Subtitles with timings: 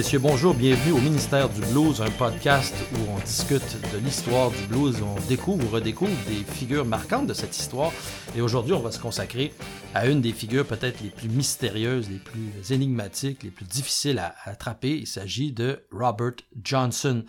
[0.00, 4.66] Messieurs, bonjour, bienvenue au Ministère du Blues, un podcast où on discute de l'histoire du
[4.66, 7.92] blues, on découvre ou redécouvre des figures marquantes de cette histoire.
[8.34, 9.52] Et aujourd'hui, on va se consacrer
[9.92, 14.34] à une des figures peut-être les plus mystérieuses, les plus énigmatiques, les plus difficiles à
[14.46, 14.96] attraper.
[14.96, 17.22] Il s'agit de Robert Johnson.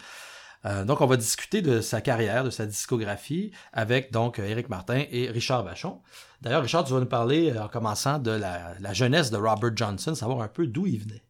[0.63, 5.03] Euh, donc, on va discuter de sa carrière, de sa discographie avec donc Éric Martin
[5.11, 5.99] et Richard Vachon.
[6.41, 10.39] D'ailleurs, Richard, tu vas nous parler en commençant de la jeunesse de Robert Johnson, savoir
[10.39, 11.21] un peu d'où il venait.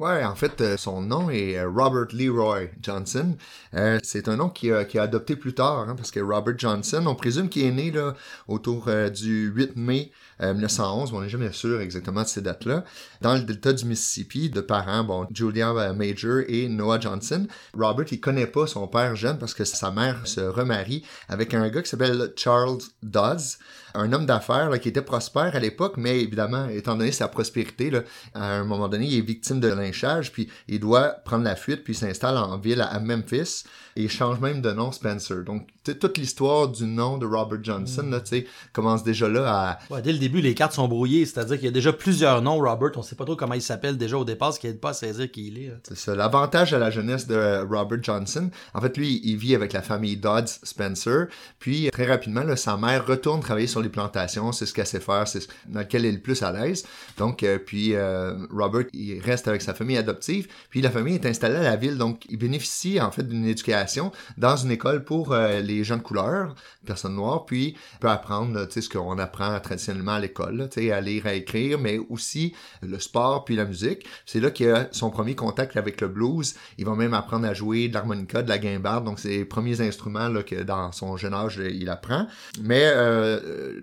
[0.00, 3.36] Ouais, en fait, euh, son nom est euh, Robert Leroy Johnson.
[3.74, 6.58] Euh, c'est un nom qui a, qui a adopté plus tard, hein, parce que Robert
[6.58, 8.14] Johnson, on présume qu'il est né là,
[8.48, 10.10] autour du 8 mai
[10.42, 12.82] 1911, mais on n'est jamais sûr exactement de ces dates-là,
[13.20, 17.46] dans le delta du Mississippi, de parents, bon, Julia Major et Noah Johnson.
[17.76, 21.68] Robert, il connaît pas son père jeune parce que sa mère se remarie avec un
[21.68, 23.58] gars qui s'appelle Charles Dodds
[23.94, 27.90] un homme d'affaires qui était prospère à l'époque, mais évidemment, étant donné sa prospérité,
[28.34, 31.84] à un moment donné, il est victime de lynchage, puis il doit prendre la fuite,
[31.84, 33.64] puis s'installe en ville à Memphis,
[33.96, 35.44] et il change même de nom Spencer.
[35.44, 39.94] Donc, toute l'histoire du nom de Robert Johnson, là, tu commence déjà là à...
[39.94, 42.58] Ouais, dès le début, les cartes sont brouillées, c'est-à-dire qu'il y a déjà plusieurs noms,
[42.58, 44.90] Robert, on sait pas trop comment il s'appelle déjà au départ, ce qui aide pas
[44.90, 45.72] à saisir qui il est.
[45.86, 46.14] C'est ça.
[46.14, 50.16] L'avantage à la jeunesse de Robert Johnson, en fait, lui, il vit avec la famille
[50.16, 51.26] Dodds Spencer,
[51.58, 55.00] puis très rapidement, là, sa mère retourne travailler sur les plantations, c'est ce qu'elle sait
[55.00, 56.84] faire, c'est dans lequel elle est le plus à l'aise.
[57.18, 61.26] Donc, euh, puis euh, Robert, il reste avec sa famille adoptive, puis la famille est
[61.26, 65.32] installée à la ville, donc il bénéficie en fait d'une éducation dans une école pour
[65.32, 66.54] euh, les gens de couleur,
[66.86, 71.78] personnes noires, puis peut apprendre, ce qu'on apprend traditionnellement à l'école, à lire, à écrire,
[71.78, 74.06] mais aussi le sport puis la musique.
[74.26, 76.54] C'est là qu'il a son premier contact avec le blues.
[76.78, 79.80] Il va même apprendre à jouer de l'harmonica, de la guimbarde, donc c'est les premiers
[79.80, 82.26] instruments que dans son jeune âge il apprend.
[82.62, 82.90] Mais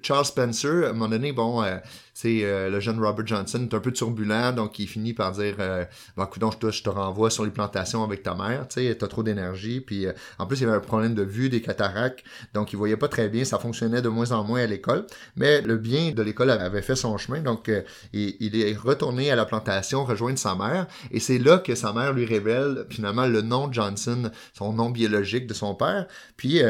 [0.02, 1.78] Charles Spencer, à un moment donné, bon, euh,
[2.20, 5.54] c'est euh, le jeune Robert Johnson est un peu turbulent, donc il finit par dire
[5.60, 5.86] euh,
[6.16, 9.22] bon, je, je te renvoie sur les plantations avec ta mère, tu sais, t'as trop
[9.22, 12.24] d'énergie, puis euh, en plus il avait un problème de vue, des cataractes,
[12.56, 15.06] donc il voyait pas très bien, ça fonctionnait de moins en moins à l'école,
[15.36, 17.70] mais le bien de l'école avait fait son chemin, donc
[18.14, 21.94] il, il, est retourné à la plantation rejoindre sa mère, et c'est là que sa
[21.94, 26.64] mère lui révèle finalement le nom Johnson, son nom biologique de son père, puis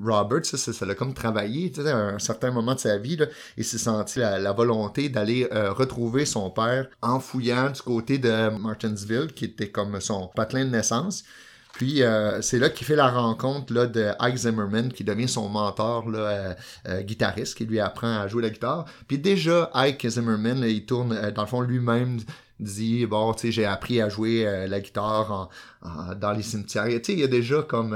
[0.00, 3.16] Robert, ça, ça, l'a comme travaillé, tu sais, à un certain moment de sa vie,
[3.16, 3.26] là,
[3.56, 4.75] il s'est senti la volonté
[5.08, 10.28] d'aller euh, retrouver son père en fouillant du côté de Martinsville, qui était comme son
[10.28, 11.24] patelin de naissance.
[11.74, 15.48] Puis euh, c'est là qu'il fait la rencontre là, de Ike Zimmerman, qui devient son
[15.48, 16.56] mentor là,
[16.88, 18.86] euh, guitariste, qui lui apprend à jouer la guitare.
[19.06, 22.18] Puis déjà, Ike Zimmerman, il tourne, dans le fond, lui-même
[22.58, 25.50] dit bon tu sais j'ai appris à jouer la guitare
[26.18, 27.94] dans les cimetières tu sais il y a déjà comme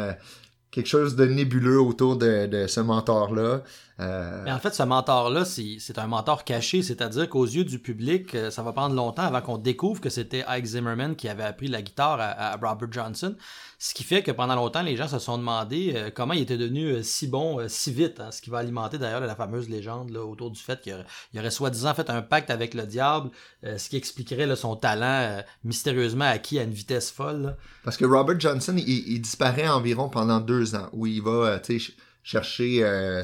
[0.71, 3.63] quelque chose de nébuleux autour de, ce mentor-là.
[3.99, 4.47] Euh...
[4.47, 8.63] En fait, ce mentor-là, c'est un mentor caché, c'est-à-dire qu'aux yeux du public, euh, ça
[8.63, 12.19] va prendre longtemps avant qu'on découvre que c'était Ike Zimmerman qui avait appris la guitare
[12.21, 13.35] à, Robert Johnson.
[13.83, 16.59] Ce qui fait que pendant longtemps, les gens se sont demandé euh, comment il était
[16.59, 20.15] devenu euh, si bon si vite, hein, ce qui va alimenter d'ailleurs la fameuse légende
[20.17, 21.07] autour du fait qu'il aurait,
[21.39, 23.31] aurait soi-disant fait un pacte avec le diable,
[23.63, 27.57] ce qui expliquerait son talent mystérieusement acquis à une vitesse folle.
[27.83, 31.81] Parce que Robert Johnson, il, il disparaît environ pendant deux ans, où il va, tu
[31.81, 31.93] sais,
[32.23, 33.23] chercher euh,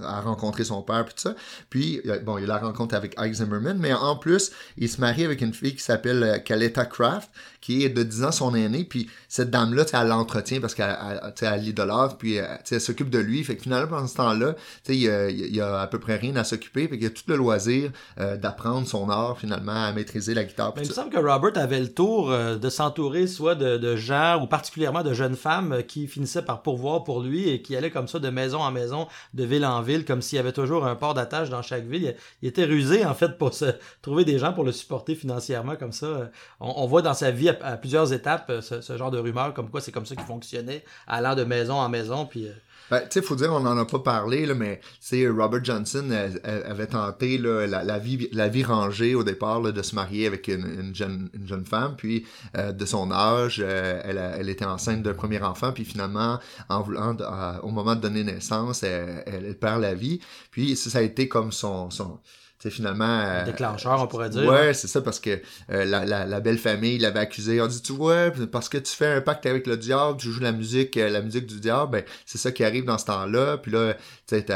[0.00, 1.34] à rencontrer son père puis tout ça.
[1.70, 5.24] Puis bon, il a la rencontre avec Ike Zimmerman, mais en plus, il se marie
[5.24, 7.30] avec une fille qui s'appelle euh, Caleta Craft,
[7.60, 10.96] qui est de 10 ans son aînée, puis cette dame-là, elle l'entretient parce qu'elle
[11.40, 13.42] elle, l'idolâtre, puis euh, elle s'occupe de lui.
[13.44, 14.54] Fait que finalement, pendant ce temps-là,
[14.88, 17.10] il y, a, il y a à peu près rien à s'occuper, fait qu'il a
[17.10, 17.90] tout le loisir
[18.20, 20.74] euh, d'apprendre son art finalement à maîtriser la guitare.
[20.76, 24.42] Mais il me semble que Robert avait le tour de s'entourer soit de, de gens
[24.42, 28.08] ou particulièrement de jeunes femmes qui finissaient par pourvoir pour lui et qui allait comme
[28.08, 30.96] ça de maison en maison, de ville en ville, comme s'il y avait toujours un
[30.96, 32.14] port d'attache dans chaque ville.
[32.42, 33.66] Il, était rusé, en fait, pour se
[34.02, 36.30] trouver des gens pour le supporter financièrement comme ça.
[36.60, 39.80] On, voit dans sa vie à, plusieurs étapes euh, ce, genre de rumeurs, comme quoi
[39.80, 42.46] c'est comme ça qu'il fonctionnait, allant de maison en maison, puis...
[42.46, 42.52] Euh,
[42.90, 44.80] ben, tu sais, faut dire, on n'en a pas parlé, là, mais
[45.12, 46.04] Robert Johnson
[46.44, 50.94] avait tenté là, la, vie, la vie rangée au départ de se marier avec une,
[50.94, 52.26] jeune, une jeune femme, puis
[52.56, 56.38] euh, de son âge, euh, elle, elle était enceinte d'un premier enfant, puis finalement,
[56.68, 57.16] en voulant,
[57.62, 60.20] au moment de donner naissance, elle, elle, perd la vie.
[60.50, 62.20] Puis ça, ça a été comme son, son
[62.64, 63.20] c'est finalement.
[63.20, 64.50] Euh, déclencheur, on pourrait dire.
[64.50, 65.38] Ouais, c'est ça, parce que
[65.70, 67.60] euh, la, la, la, belle famille l'avait accusé.
[67.60, 70.40] On dit, tu vois, parce que tu fais un pacte avec le diable, tu joues
[70.40, 73.58] la musique, euh, la musique du diable, ben, c'est ça qui arrive dans ce temps-là.
[73.58, 73.92] Puis là,
[74.26, 74.46] tu sais,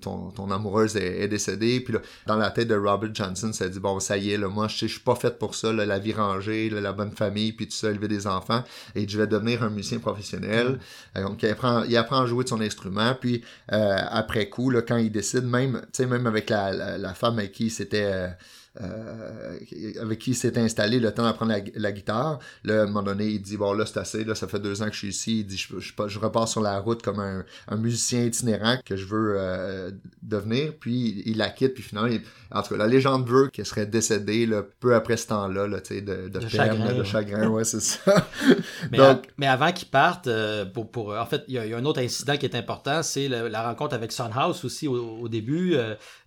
[0.00, 1.78] ton, ton amoureuse est, décédée.
[1.78, 4.48] Puis là, dans la tête de Robert Johnson, ça dit, bon, ça y est, là,
[4.48, 7.76] moi, je suis pas fait pour ça, la vie rangée, la bonne famille, puis tout
[7.76, 8.64] ça, élever des enfants.
[8.96, 10.80] Et je vais devenir un musicien professionnel.
[11.14, 11.22] Mm.
[11.22, 13.14] donc, il apprend, il apprend à jouer de son instrument.
[13.14, 17.38] Puis après coup, là, quand il décide, même, tu sais, même avec la, la femme
[17.38, 18.10] avec qui c'était
[18.80, 19.58] euh,
[20.00, 22.38] avec qui il s'est installé le temps d'apprendre la, guitare.
[22.62, 24.80] Là, à un moment donné, il dit Bon, là, c'est assez, là, ça fait deux
[24.80, 25.40] ans que je suis ici.
[25.40, 27.44] Il dit Je, je, repars sur la route comme un,
[27.76, 29.90] musicien itinérant que je veux euh,
[30.22, 30.74] devenir.
[30.78, 32.16] Puis il, la quitte, puis finalement,
[32.52, 35.80] en tout cas, la légende veut qu'elle serait décédée là, peu après ce temps-là, là,
[35.80, 38.28] de, de, de, chagrin, de chagrin, ouais, c'est ça.
[38.92, 41.84] mais, Donc, mais avant qu'il parte, euh, pour, pour, en fait, il y, a un
[41.84, 45.74] autre incident qui est important, c'est la rencontre avec Sunhouse aussi au, début.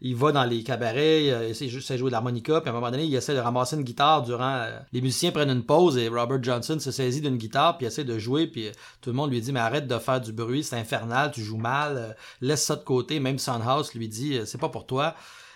[0.01, 3.06] il va dans les cabarets, il essaie, de jouer de puis à un moment donné,
[3.06, 4.56] il essaie de ramasser une guitare durant.
[4.56, 8.03] Euh, les musiciens prennent une pause et Robert Johnson se saisit d'une guitare puis essaie
[8.03, 8.47] de jouer.
[8.47, 8.71] Puis euh,
[9.01, 11.57] tout le monde lui dit Mais arrête de faire du bruit, c'est infernal, tu joues
[11.57, 13.19] mal, euh, laisse ça de côté.
[13.19, 15.15] Même Sunhouse lui dit C'est pas pour toi.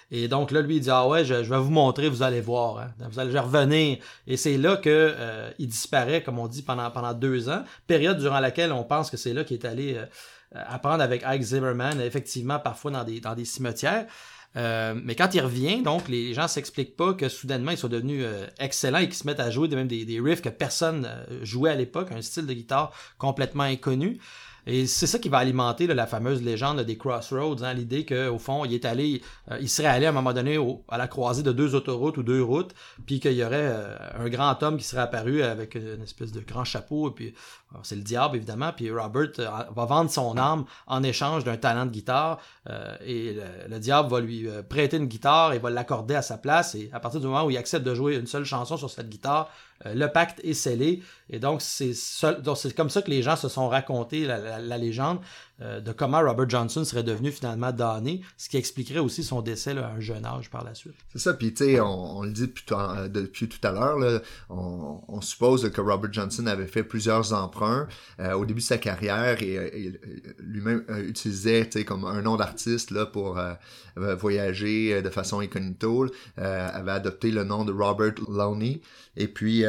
[0.09, 2.79] Et donc là, lui, il dit Ah ouais, je, vais vous montrer, vous allez voir.
[2.79, 2.91] Hein.
[3.09, 3.97] Vous allez revenir.
[4.25, 5.13] Et c'est là que
[5.59, 7.63] il disparaît, comme on dit, pendant, pendant deux ans.
[7.87, 9.99] Période durant laquelle on pense que c'est là qu'il est allé
[10.53, 14.05] apprendre avec Ike Zimmerman, effectivement, parfois dans des, dans des cimetières.
[14.57, 18.23] Euh, mais quand il revient, donc, les gens s'expliquent pas que soudainement ils sont devenus
[18.25, 21.39] euh, excellents et qu'ils se mettent à jouer même des, des riffs que personne euh,
[21.43, 24.19] jouait à l'époque, un style de guitare complètement inconnu.
[24.69, 28.65] Et c'est ça qui va alimenter la fameuse légende des Crossroads, hein, l'idée qu'au fond,
[28.65, 30.59] il est allé, euh, il serait allé à un moment donné
[30.89, 32.75] à la croisée de deux autoroutes ou deux routes,
[33.05, 36.41] puis qu'il y aurait euh, un grand homme qui serait apparu avec une espèce de
[36.41, 37.33] grand chapeau, et puis
[37.73, 39.31] euh, c'est le diable évidemment, puis Robert
[39.73, 42.39] va vendre son âme en échange d'un talent de guitare,
[43.05, 43.37] et
[43.69, 46.99] le, diable va lui prêter une guitare et va l'accorder à sa place, et à
[46.99, 49.49] partir du moment où il accepte de jouer une seule chanson sur cette guitare,
[49.85, 51.93] le pacte est scellé, et donc c'est
[52.75, 55.19] comme ça que les gens se sont racontés la légende.
[55.59, 59.75] Euh, de comment Robert Johnson serait devenu finalement damné, ce qui expliquerait aussi son décès
[59.75, 60.93] à un jeune âge par la suite.
[61.11, 65.19] C'est ça, puis tu sais, on, le dit depuis, euh, depuis tout à l'heure, on,
[65.21, 67.87] suppose que Robert Johnson avait fait plusieurs emprunts
[68.19, 69.99] euh, au début de sa carrière et,
[70.37, 73.39] lui-même utilisait comme un nom d'artiste là pour
[73.95, 76.07] voyager de façon incognito,
[76.37, 78.81] avait adopté le nom de Robert Lowney
[79.15, 79.63] et puis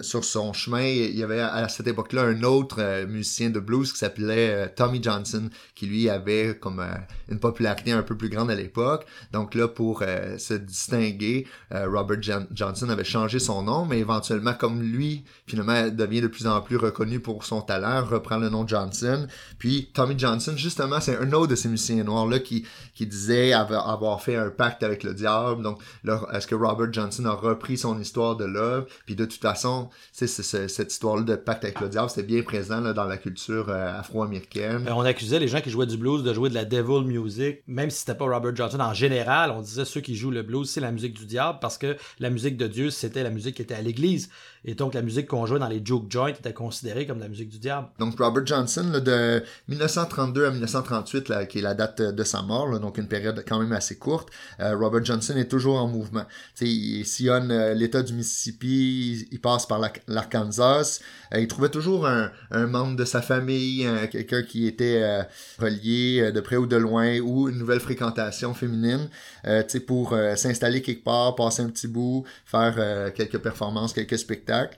[0.00, 3.98] sur son chemin, il y avait à cette époque-là un autre musicien de blues qui
[3.98, 6.94] s'appelait Tom Tommy Johnson, qui lui avait comme euh,
[7.28, 9.04] une popularité un peu plus grande à l'époque.
[9.32, 14.54] Donc là, pour euh, se distinguer, euh, Robert Johnson avait changé son nom, mais éventuellement,
[14.54, 18.66] comme lui, finalement, devient de plus en plus reconnu pour son talent, reprend le nom
[18.66, 19.26] Johnson.
[19.58, 24.22] Puis Tommy Johnson, justement, c'est un autre de ces musiciens noirs-là qui, qui disait avoir,
[24.22, 25.62] fait un pacte avec le diable.
[25.62, 25.80] Donc
[26.32, 28.84] est-ce que Robert Johnson a repris son histoire de là?
[29.04, 32.80] Puis de toute façon, c'est cette histoire-là de pacte avec le diable, c'était bien présent
[32.80, 34.75] dans la culture afro-américaine.
[34.84, 37.62] Ben, on accusait les gens qui jouaient du blues de jouer de la devil music,
[37.66, 38.80] même si c'était pas Robert Johnson.
[38.80, 41.78] En général, on disait ceux qui jouent le blues, c'est la musique du diable parce
[41.78, 44.28] que la musique de Dieu, c'était la musique qui était à l'église.
[44.68, 47.48] Et donc, la musique qu'on jouait dans les juke joints était considérée comme la musique
[47.48, 47.86] du diable.
[48.00, 52.78] Donc, Robert Johnson, de 1932 à 1938, là, qui est la date de sa mort,
[52.80, 56.24] donc une période quand même assez courte, euh, Robert Johnson est toujours en mouvement.
[56.60, 60.98] il sillonne euh, l'État du Mississippi, il, passe par l'Arkansas.
[61.32, 65.26] Euh, il trouvait toujours un, un, membre de sa famille, quelqu'un qui était
[65.58, 69.08] relié de près ou de loin, ou une nouvelle fréquentation féminine,
[69.86, 74.76] pour s'installer quelque part, passer un petit bout, faire quelques performances, quelques spectacles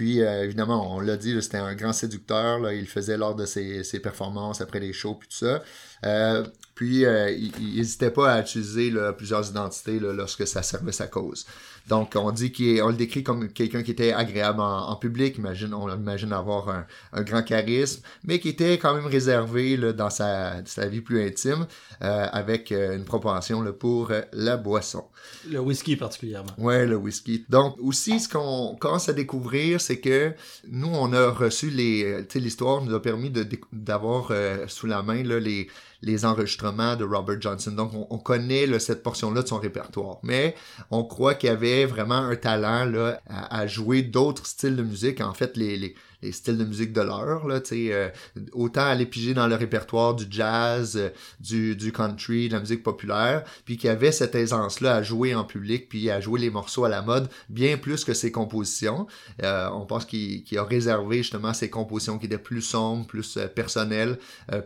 [0.00, 2.72] puis, euh, évidemment, on l'a dit, c'était un grand séducteur.
[2.72, 5.62] Il le faisait lors de ses, performances, après les shows, puis tout ça.
[6.04, 11.44] Euh, puis, euh, il n'hésitait pas à utiliser plusieurs identités lorsque ça servait sa cause.
[11.88, 15.36] Donc, on dit qu'on le décrit comme quelqu'un qui était agréable en, public.
[15.38, 20.62] Imagine, on imagine avoir un, grand charisme, mais qui était quand même réservé dans sa,
[20.88, 21.66] vie plus intime,
[22.02, 25.04] euh, avec une propension pour la boisson.
[25.50, 26.52] Le whisky particulièrement.
[26.58, 27.44] Ouais, le whisky.
[27.48, 30.32] Donc, aussi, ce qu'on commence à découvrir, c'est que
[30.68, 32.24] nous, on a reçu les...
[32.28, 33.30] Tu sais, l'histoire nous a permis
[33.72, 34.32] d'avoir
[34.68, 35.68] sous la main les
[36.02, 37.72] les enregistrements de Robert Johnson.
[37.72, 40.18] Donc, on, connaît cette portion-là de son répertoire.
[40.22, 40.54] Mais
[40.90, 45.20] on croit qu'il avait vraiment un talent là, à, à jouer d'autres styles de musique.
[45.20, 48.10] En fait, les, les, les styles de musique de l'heure, là, euh,
[48.52, 51.10] autant aller piger dans le répertoire du jazz, euh,
[51.40, 55.44] du, du country, de la musique populaire, puis qu'il avait cette aisance-là à jouer en
[55.44, 59.06] public, puis à jouer les morceaux à la mode, bien plus que ses compositions.
[59.42, 64.18] Euh, on pense qu'il a réservé justement ses compositions qui étaient plus sombres, plus personnelles,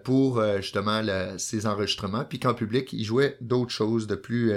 [0.05, 1.03] pour justement
[1.37, 4.53] ses enregistrements, puis qu'en public, il jouait d'autres choses de plus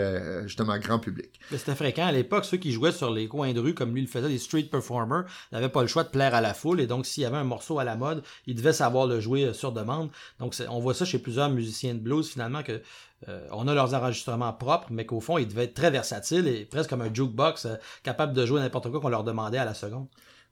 [0.46, 1.40] justement grand public.
[1.52, 4.08] C'était fréquent à l'époque, ceux qui jouaient sur les coins de rue, comme lui le
[4.08, 7.24] faisait, des street performers, n'avaient pas le choix de plaire à la foule, donc s'il
[7.24, 10.10] y avait un morceau à la mode, il devait savoir le jouer euh, sur demande.
[10.40, 12.82] Donc on voit ça chez plusieurs musiciens de blues finalement que
[13.28, 16.66] euh, on a leurs enregistrements propres, mais qu'au fond, ils devaient être très versatiles et
[16.66, 19.74] presque comme un jukebox, euh, capable de jouer n'importe quoi qu'on leur demandait à la
[19.74, 20.08] seconde.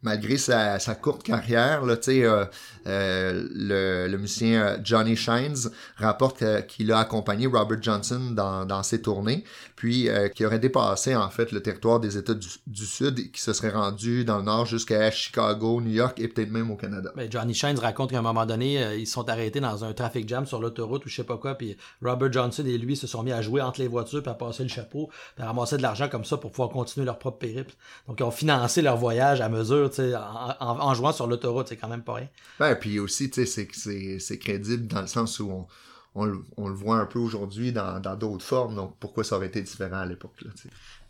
[0.06, 2.46] Malgré sa, courte carrière, euh,
[2.88, 9.44] euh, le, musicien euh, Johnny Shines rapporte qu'il a accompagné Robert Johnson dans, ses tournées,
[9.76, 13.52] puis qu'il aurait dépassé en fait le territoire des États du, Sud et qui se
[13.52, 17.12] serait rendu dans le Nord jusqu'à Chicago, New York et peut-être même au Canada.
[17.16, 20.46] Ben, Johnny Shines raconte qu'à un moment donné, ils sont arrêtés dans un trafic jam
[20.46, 23.32] sur l'autoroute ou je sais pas quoi, puis Robert Johnson et lui se sont mis
[23.32, 26.08] à jouer entre les voitures, puis à passer le chapeau, puis à ramasser de l'argent
[26.10, 27.74] comme ça pour pouvoir continuer leur propre périple.
[28.08, 32.04] Donc ils ont financé leur voyage à mesure en, jouant sur l'autoroute, c'est quand même
[32.04, 32.28] pas rien.
[32.60, 35.68] Ben, puis aussi, c'est crédible dans le sens où
[36.16, 40.00] on, le voit un peu aujourd'hui dans d'autres formes, donc pourquoi ça aurait été différent
[40.00, 40.32] à l'époque.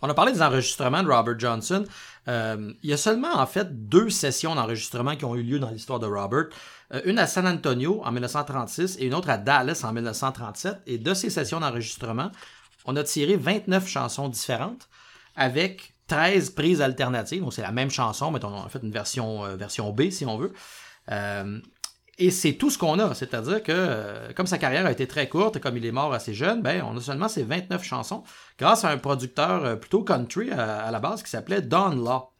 [0.02, 1.84] On a parlé des enregistrements de Robert Johnson.
[2.28, 5.72] Euh, il y a seulement en fait deux sessions d'enregistrement qui ont eu lieu dans
[5.72, 6.46] l'histoire de Robert.
[6.94, 10.82] Euh, une à San Antonio en 1936 et une autre à Dallas en 1937.
[10.86, 12.32] Et de ces sessions d'enregistrement,
[12.86, 14.90] on a tiré 29 chansons différentes
[15.36, 17.42] avec 13 prises alternatives.
[17.42, 20.26] Donc, c'est la même chanson, mais on a fait une version, euh, version B, si
[20.26, 20.54] on veut.
[21.12, 21.60] Euh,
[22.18, 23.14] et c'est tout ce qu'on a.
[23.14, 26.34] C'est-à-dire que, euh, comme sa carrière a été très courte comme il est mort assez
[26.34, 28.24] jeune, ben, on a seulement ces 29 chansons
[28.58, 32.32] grâce à un producteur plutôt country à, la base qui s'appelait Don Law.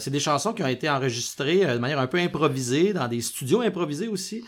[0.00, 3.60] c'est des chansons qui ont été enregistrées de manière un peu improvisée, dans des studios
[3.60, 4.44] improvisés aussi.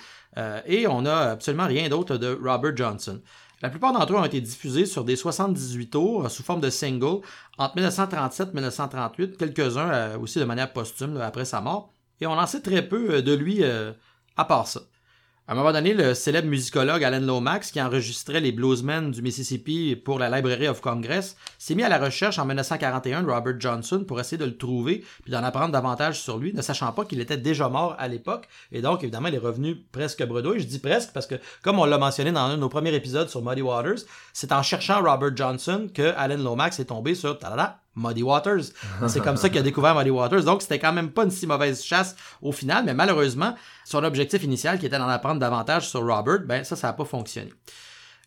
[0.66, 3.20] et on n'a absolument rien d'autre de Robert Johnson.
[3.60, 6.70] La plupart d'entre eux ont été diffusés sur des 78 tours euh, sous forme de
[6.70, 7.20] single
[7.58, 12.32] entre 1937 et 1938, quelques-uns euh, aussi de manière posthume après sa mort, et on
[12.32, 14.82] en sait très peu euh, de lui à part ça.
[15.48, 19.96] À un moment donné, le célèbre musicologue Alan Lomax, qui enregistrait les bluesmen du Mississippi
[19.96, 24.04] pour la Library of Congress, s'est mis à la recherche en 1941 de Robert Johnson
[24.06, 27.18] pour essayer de le trouver puis d'en apprendre davantage sur lui, ne sachant pas qu'il
[27.22, 28.46] était déjà mort à l'époque.
[28.72, 30.60] Et donc, évidemment, il est revenu presque bredouille.
[30.60, 33.30] Je dis presque parce que, comme on l'a mentionné dans un de nos premiers épisodes
[33.30, 34.00] sur Muddy Waters,
[34.34, 37.38] c'est en cherchant Robert Johnson que Alan Lomax est tombé sur
[37.94, 38.64] Muddy Waters.
[39.08, 40.44] C'est comme ça qu'il a découvert Muddy Waters.
[40.44, 43.54] Donc, c'était quand même pas une si mauvaise chasse au final, mais malheureusement,
[43.84, 47.04] son objectif initial, qui était d'en apprendre davantage sur Robert, ben ça, ça n'a pas
[47.04, 47.52] fonctionné.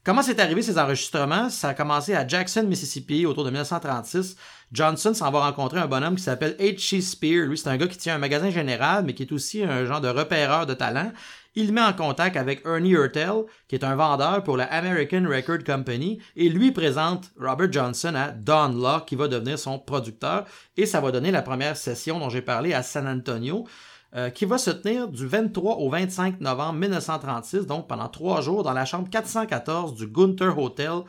[0.04, 1.52] Comment c'est arrivé ces enregistrements?
[1.52, 4.36] Ça a commencé à Jackson, Mississippi, autour de 1936.
[4.72, 7.02] Johnson s'en va rencontrer un bonhomme qui s'appelle H.C.
[7.02, 7.46] Spear.
[7.46, 10.02] Lui, c'est un gars qui tient un magasin général, mais qui est aussi un genre
[10.02, 11.12] de repéreur de talent.
[11.54, 15.66] Il met en contact avec Ernie Hurtel, qui est un vendeur pour la American Record
[15.66, 20.46] Company, et lui présente Robert Johnson à Don Law, qui va devenir son producteur,
[20.78, 23.66] et ça va donner la première session dont j'ai parlé à San Antonio.
[24.14, 28.62] Euh, qui va se tenir du 23 au 25 novembre 1936, donc pendant trois jours,
[28.62, 31.04] dans la chambre 414 du Gunther Hotel.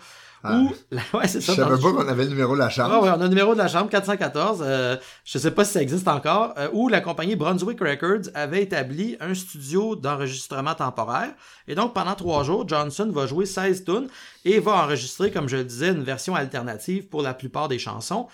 [0.45, 0.59] Ah.
[0.59, 0.97] Où...
[1.17, 1.53] ouais, c'est ça.
[1.53, 2.95] Je savais pas qu'on avait le numéro de la chambre.
[2.95, 4.63] Ah, ouais, on a le numéro de la chambre 414.
[4.65, 6.55] Euh, je sais pas si ça existe encore.
[6.59, 11.31] Euh, où la compagnie Brunswick Records avait établi un studio d'enregistrement temporaire.
[11.69, 14.09] Et donc, pendant trois jours, Johnson va jouer 16 tunes
[14.45, 18.27] et va enregistrer, comme je le disais, une version alternative pour la plupart des chansons.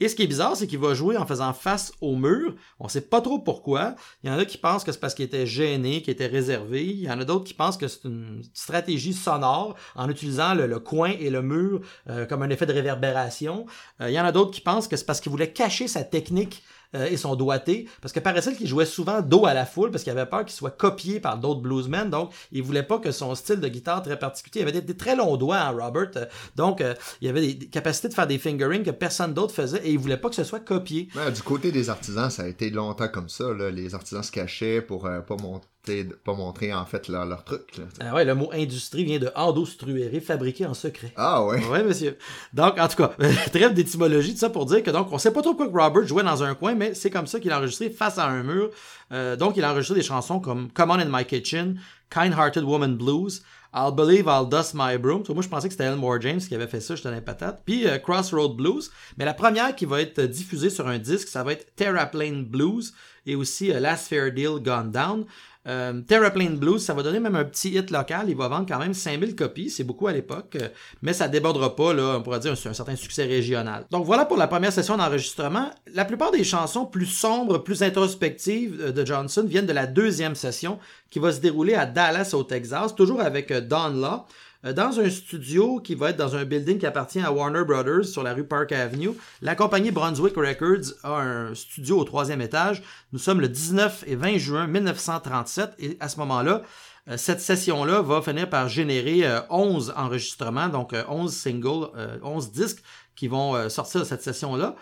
[0.00, 2.54] Et ce qui est bizarre, c'est qu'il va jouer en faisant face au mur.
[2.80, 3.94] On sait pas trop pourquoi.
[4.22, 6.84] Il y en a qui pensent que c'est parce qu'il était gêné, qu'il était réservé.
[6.84, 10.80] Il y en a d'autres qui pensent que c'est une stratégie sonore en utilisant le,
[10.80, 13.66] coin et le mur euh, comme un effet de réverbération.
[14.00, 16.02] Euh, il y en a d'autres qui pensent que c'est parce qu'il voulait cacher sa
[16.02, 19.90] technique euh, et son doigté, parce que paraissait qu'il jouait souvent dos à la foule,
[19.90, 23.10] parce qu'il avait peur qu'il soit copié par d'autres bluesmen, donc il voulait pas que
[23.10, 26.26] son style de guitare très particulier, il avait des, très longs doigts, hein, Robert, euh,
[26.56, 29.90] donc euh, il avait des, capacités de faire des fingerings que personne d'autre faisait, et
[29.90, 31.08] il voulait pas que ce soit copié.
[31.34, 35.02] du côté des artisans, ça a été longtemps comme ça, les artisans se cachaient pour
[35.02, 37.80] pas monter de pas montrer en fait leur, leur truc.
[38.00, 41.12] ah ouais, le mot industrie vient de endostruéré, fabriqué en secret.
[41.16, 41.64] Ah ouais?
[41.66, 42.16] Ouais, monsieur.
[42.52, 43.12] Donc, en tout cas,
[43.52, 46.06] trêve d'étymologie, tout ça pour dire que donc on sait pas trop quoi que Robert
[46.06, 48.70] jouait dans un coin, mais c'est comme ça qu'il a enregistré face à un mur.
[49.12, 52.64] Euh, donc, il a enregistré des chansons comme Come On in My Kitchen, Kind Hearted
[52.64, 53.42] Woman Blues,
[53.74, 55.24] I'll Believe I'll Dust My Broom.
[55.28, 57.62] moi, je pensais que c'était Elmore James qui avait fait ça, je tenais patate.
[57.66, 58.90] Puis euh, Crossroad Blues.
[59.18, 62.94] Mais la première qui va être diffusée sur un disque, ça va être Terraplane Blues
[63.26, 65.24] et aussi euh, Last Fair Deal Gone Down.
[65.66, 68.26] Euh, Terraplane Blues, ça va donner même un petit hit local.
[68.28, 69.70] Il va vendre quand même 5000 copies.
[69.70, 70.56] C'est beaucoup à l'époque.
[70.60, 70.68] Euh,
[71.02, 73.86] mais ça débordera pas, là, on pourrait dire, un, un certain succès régional.
[73.90, 75.70] Donc voilà pour la première session d'enregistrement.
[75.92, 80.34] La plupart des chansons plus sombres, plus introspectives euh, de Johnson viennent de la deuxième
[80.34, 80.78] session
[81.10, 84.26] qui va se dérouler à Dallas, au Texas, toujours avec Don Law.
[84.64, 88.06] Euh, dans un studio qui va être dans un building qui appartient à Warner Brothers
[88.06, 89.10] sur la rue Park Avenue.
[89.42, 92.82] La compagnie Brunswick Records a un studio au troisième étage.
[93.12, 96.62] Nous sommes le 19 et 20 juin 1937 et à ce moment-là,
[97.08, 101.90] euh, cette session-là va finir par générer 11 euh, enregistrements, donc 11 singles,
[102.22, 102.82] 11 disques
[103.14, 104.74] qui vont sortir de cette session-là.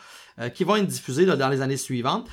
[0.50, 2.28] Qui vont être diffusées dans les années suivantes.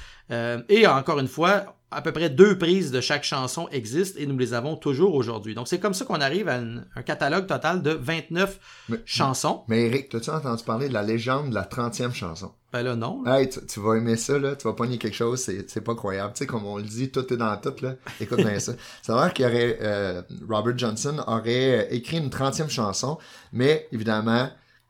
[0.69, 4.37] et encore une fois, à peu près deux prises de chaque chanson existent et nous
[4.37, 5.55] les avons toujours aujourd'hui.
[5.55, 8.59] Donc c'est comme ça qu'on arrive à un catalogue total de 29
[9.05, 9.63] chansons.
[9.67, 12.51] Mais Eric, as-tu entendu parler de la légende de la 30e chanson?
[12.71, 13.25] Ben là, non.
[13.25, 14.55] Hey, tu, vas aimer ça, là.
[14.55, 16.33] Tu vas pogner quelque chose, c'est pas croyable.
[16.33, 17.95] Tu sais, comme on le dit, tout est dans tout, là.
[18.21, 18.73] Écoute bien ça.
[19.01, 19.79] Ça veut dire qu'il y aurait...
[19.81, 23.17] Euh, Robert Johnson aurait écrit une 30e chanson,
[23.51, 24.49] mais évidemment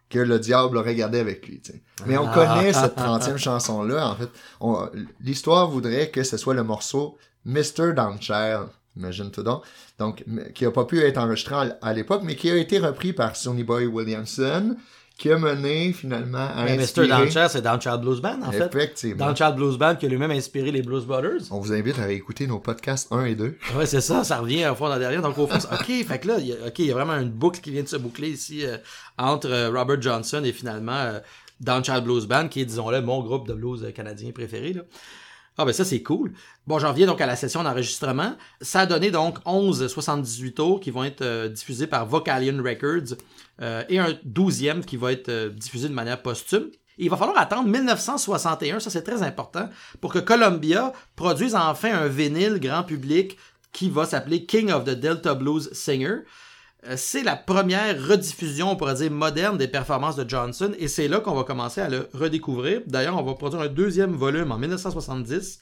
[0.09, 1.61] que le diable aurait gardé avec lui.
[2.05, 4.09] Mais on connaît cette 30e chanson-là.
[4.09, 4.29] En fait,
[5.21, 7.93] l'histoire voudrait que ce soit le morceau Mr.
[7.95, 8.67] Downchild.
[8.97, 9.63] Imagine-toi donc.
[9.97, 10.23] Donc,
[10.55, 13.63] qui a pas pu être enregistré à l'époque, mais qui a été repris par Sonny
[13.63, 14.75] Boy Williamson,
[15.19, 17.05] qui a mené finalement à Mais Mr.
[17.05, 18.73] Downchild, c'est Downchild Blues Band, en fait.
[18.73, 19.25] Effectivement.
[19.25, 21.41] Downchild Blues Band qui a lui-même inspiré les Blues Brothers.
[21.51, 23.57] On vous invite à réécouter nos podcasts 1 et 2.
[23.75, 25.21] Ouais, c'est ça, ça revient au fond dans derrière.
[25.21, 27.17] Donc au fond, OK, fait que là, il y a, OK, il y a vraiment
[27.17, 28.77] une boucle qui vient de se boucler ici euh,
[29.17, 31.19] entre euh, Robert Johnson et finalement euh,
[31.59, 34.71] Downchild Blues Band, qui est, disons-le, mon groupe de blues canadien préféré.
[34.71, 34.83] Là.
[35.57, 36.31] Ah ben ça c'est cool.
[36.65, 38.37] Bon, j'en reviens donc à la session d'enregistrement.
[38.61, 43.17] Ça a donné donc 11 78 tours qui vont être diffusés par Vocalion Records
[43.61, 46.69] euh, et un douzième qui va être euh, diffusé de manière posthume.
[46.97, 49.69] il va falloir attendre 1961, ça c'est très important,
[50.01, 53.37] pour que Columbia produise enfin un vinyle grand public
[53.71, 56.19] qui va s'appeler King of the Delta Blues Singer.
[56.87, 61.07] Euh, c'est la première rediffusion, on pourrait dire, moderne des performances de Johnson, et c'est
[61.07, 62.81] là qu'on va commencer à le redécouvrir.
[62.87, 65.59] D'ailleurs, on va produire un deuxième volume en 1970,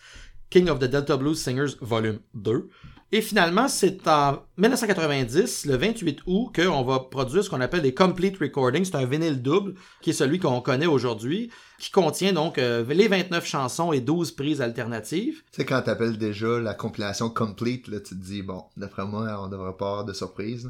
[0.50, 2.70] King of the Delta Blues Singers Volume 2.
[3.14, 7.94] Et finalement, c'est en 1990, le 28 août, qu'on va produire ce qu'on appelle des
[7.94, 8.84] Complete Recordings.
[8.84, 11.50] C'est un vinyle double, qui est celui qu'on connaît aujourd'hui,
[11.80, 15.42] qui contient donc euh, les 29 chansons et 12 prises alternatives.
[15.54, 19.48] Sais, quand t'appelles déjà la compilation Complete, là, tu te dis, bon, d'après moi, on
[19.48, 20.70] devrait pas avoir de surprise.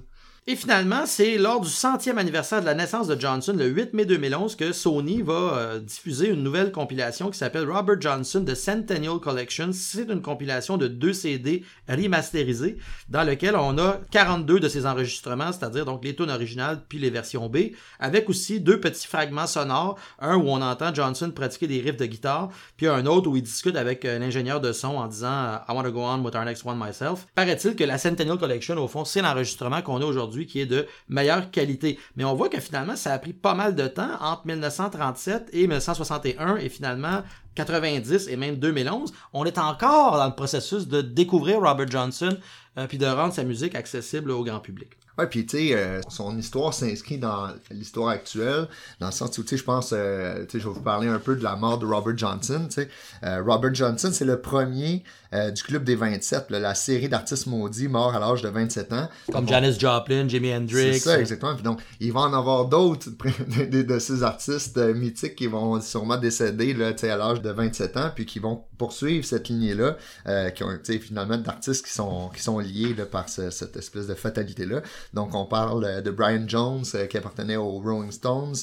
[0.50, 4.06] Et finalement, c'est lors du centième anniversaire de la naissance de Johnson, le 8 mai
[4.06, 9.20] 2011, que Sony va euh, diffuser une nouvelle compilation qui s'appelle Robert Johnson The Centennial
[9.20, 9.72] Collection.
[9.74, 12.78] C'est une compilation de deux CD remasterisés
[13.10, 17.10] dans lequel on a 42 de ses enregistrements, c'est-à-dire donc les tunes originales puis les
[17.10, 21.82] versions B, avec aussi deux petits fragments sonores, un où on entend Johnson pratiquer des
[21.82, 25.08] riffs de guitare, puis un autre où il discute avec euh, l'ingénieur de son en
[25.08, 27.28] disant I want to go on with our next one myself.
[27.36, 30.86] Paraît-il que la Centennial Collection, au fond, c'est l'enregistrement qu'on a aujourd'hui qui est de
[31.10, 32.00] meilleure qualité.
[32.16, 35.62] Mais on voit que finalement, ça a pris pas mal de temps entre 1937 et
[35.62, 37.24] 1961 et finalement
[37.56, 39.12] 90 et même 2011.
[39.34, 42.38] On est encore dans le processus de découvrir Robert Johnson
[42.78, 44.90] euh, puis de rendre sa musique accessible au grand public.
[45.18, 48.68] Ouais, puis tu sais, euh, son histoire s'inscrit dans l'histoire actuelle,
[49.00, 51.08] dans le sens où, tu sais, je pense, euh, tu sais, je vais vous parler
[51.08, 52.90] un peu de la mort de Robert Johnson, tu sais.
[53.24, 58.16] Robert Johnson, c'est le premier euh, du Club des 27, la série d'artistes maudits morts
[58.16, 59.10] à l'âge de 27 ans.
[59.32, 60.94] Comme Janis Joplin, Jimi Hendrix.
[60.94, 61.54] C'est ça, exactement.
[61.56, 63.10] donc, il va en avoir d'autres
[63.70, 68.12] de, ces artistes euh, mythiques qui vont sûrement décéder là, à l'âge de 27 ans,
[68.14, 72.60] puis qui vont poursuivre cette lignée-là, euh, qui ont finalement d'artistes qui sont, qui sont
[72.60, 74.82] liés là, par cette espèce de fatalité-là.
[75.14, 78.56] Donc, on parle de Brian Jones, qui appartenait aux Rolling Stones,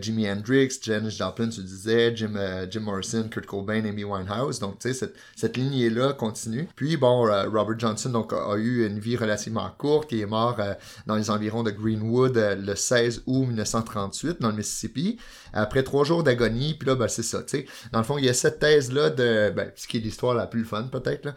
[0.00, 2.34] Jimi Hendrix, Janis Joplin, tu disais, Jim,
[2.70, 4.58] Jim Morrison, Kurt Cobain, Amy Winehouse.
[4.58, 6.68] Donc, tu sais, cette, cette lignée là continue.
[6.76, 10.12] Puis bon, euh, Robert Johnson donc a, eu une vie relativement courte.
[10.12, 10.74] Il est mort euh,
[11.06, 15.18] dans les environs de Greenwood euh, le 16 août 1938 dans le Mississippi.
[15.52, 17.66] Après trois jours d'agonie, puis là, ben, c'est ça, tu sais.
[17.92, 20.46] Dans le fond, il y a cette thèse-là de, ben, ce qui est l'histoire la
[20.46, 21.34] plus fun, peut-être,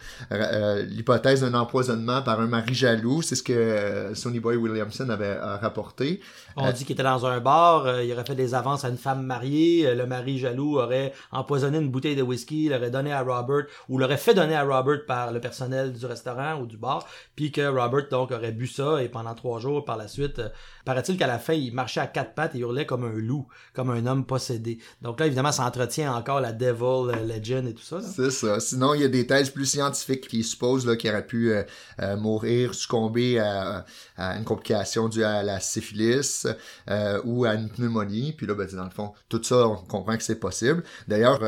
[0.89, 6.19] l'hypothèse d'un empoisonnement par un mari jaloux, c'est ce que Sonny Boy Williamson avait rapporté.
[6.57, 9.25] On dit qu'il était dans un bar, il aurait fait des avances à une femme
[9.25, 13.97] mariée, le mari jaloux aurait empoisonné une bouteille de whisky, l'aurait donné à Robert, ou
[13.97, 17.61] l'aurait fait donné à Robert par le personnel du restaurant ou du bar, puis que
[17.61, 20.49] Robert donc aurait bu ça et pendant trois jours par la suite, euh,
[20.85, 23.91] paraît-il qu'à la fin il marchait à quatre pattes et hurlait comme un loup, comme
[23.91, 24.79] un homme possédé.
[25.01, 28.01] Donc là évidemment ça entretient encore la Devil euh, Legend et tout ça.
[28.01, 28.59] C'est ça.
[28.59, 32.73] Sinon il y a des thèses plus scientifiques qui supposent qu'il aurait pu euh, mourir,
[32.73, 33.85] succomber à,
[34.17, 36.47] une complication due à la syphilis
[37.23, 38.33] ou à une pneumonie.
[38.33, 40.83] Puis là ben, dans le fond tout ça on comprend que c'est possible.
[41.07, 41.41] D'ailleurs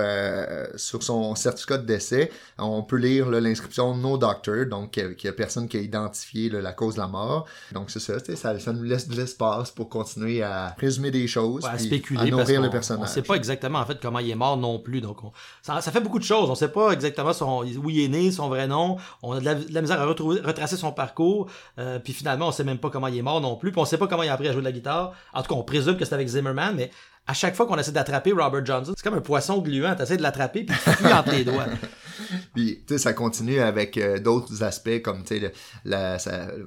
[0.76, 5.34] sur son certificat de décès on peut lire l'inscription No Doctor, donc qu'il n'y a
[5.34, 7.46] personne qui a identifié la cause de la mort.
[7.72, 11.66] Donc c'est ça, ça, ça nous laisse de l'espace pour continuer à présumer des choses,
[11.66, 13.10] à spéculer, à nourrir le personnage.
[13.10, 15.18] On sait pas exactement en fait comment il est mort non plus, donc
[15.62, 16.50] ça, fait beaucoup de choses.
[16.50, 18.98] On sait pas exactement son, où il est né, son vrai nom.
[19.22, 22.64] On a de la, misère à retrouver, retracer son parcours, euh, puis finalement on sait
[22.64, 24.34] même pas comment il est mort non plus, puis on sait pas comment il a
[24.34, 25.14] appris à jouer de la guitare.
[25.34, 26.92] En tout cas, on présume que c'est avec Zimmerman, mais
[27.26, 29.96] à chaque fois qu'on essaie d'attraper Robert Johnson, c'est comme un poisson gluant.
[29.96, 31.66] T'essaies de l'attraper puis tu fuis entre les doigts.
[32.54, 35.54] Puis, tu sais, ça continue avec euh, d'autres aspects comme, tu sais,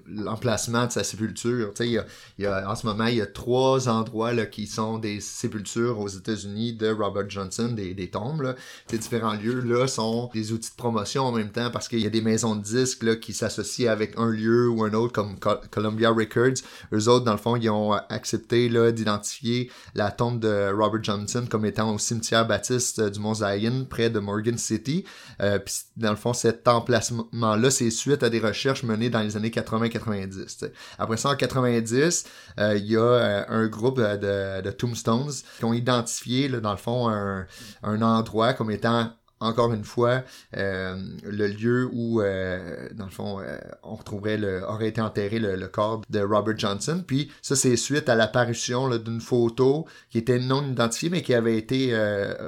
[0.08, 1.72] l'emplacement de sa sépulture.
[1.74, 2.04] Tu sais,
[2.38, 5.20] il y a, en ce moment, il y a trois endroits là, qui sont des
[5.20, 8.42] sépultures aux États-Unis de Robert Johnson, des, des tombes.
[8.42, 8.54] Là.
[8.88, 12.06] Ces différents lieux là sont des outils de promotion en même temps parce qu'il y
[12.06, 15.38] a des maisons de disques là, qui s'associent avec un lieu ou un autre comme
[15.70, 16.62] Columbia Records.
[16.92, 21.46] Eux autres, dans le fond, ils ont accepté là, d'identifier la tombe de Robert Johnson
[21.48, 25.04] comme étant au cimetière baptiste du Mont Zion près de Morgan City.
[25.40, 25.58] Euh,
[25.96, 30.70] dans le fond, cet emplacement-là, c'est suite à des recherches menées dans les années 80-90.
[30.98, 32.24] Après ça, en 90,
[32.58, 37.08] euh, il y a euh, un groupe de, tombstones qui ont identifié, dans le fond,
[37.08, 37.46] un,
[37.82, 39.10] un endroit comme étant
[39.40, 40.22] encore une fois,
[40.56, 45.38] euh, le lieu où, euh, dans le fond, euh, on retrouverait le, aurait été enterré
[45.38, 47.04] le, corps de Robert Johnson.
[47.06, 51.58] Puis ça, c'est suite à l'apparition d'une photo qui était non identifiée, mais qui avait
[51.58, 51.92] été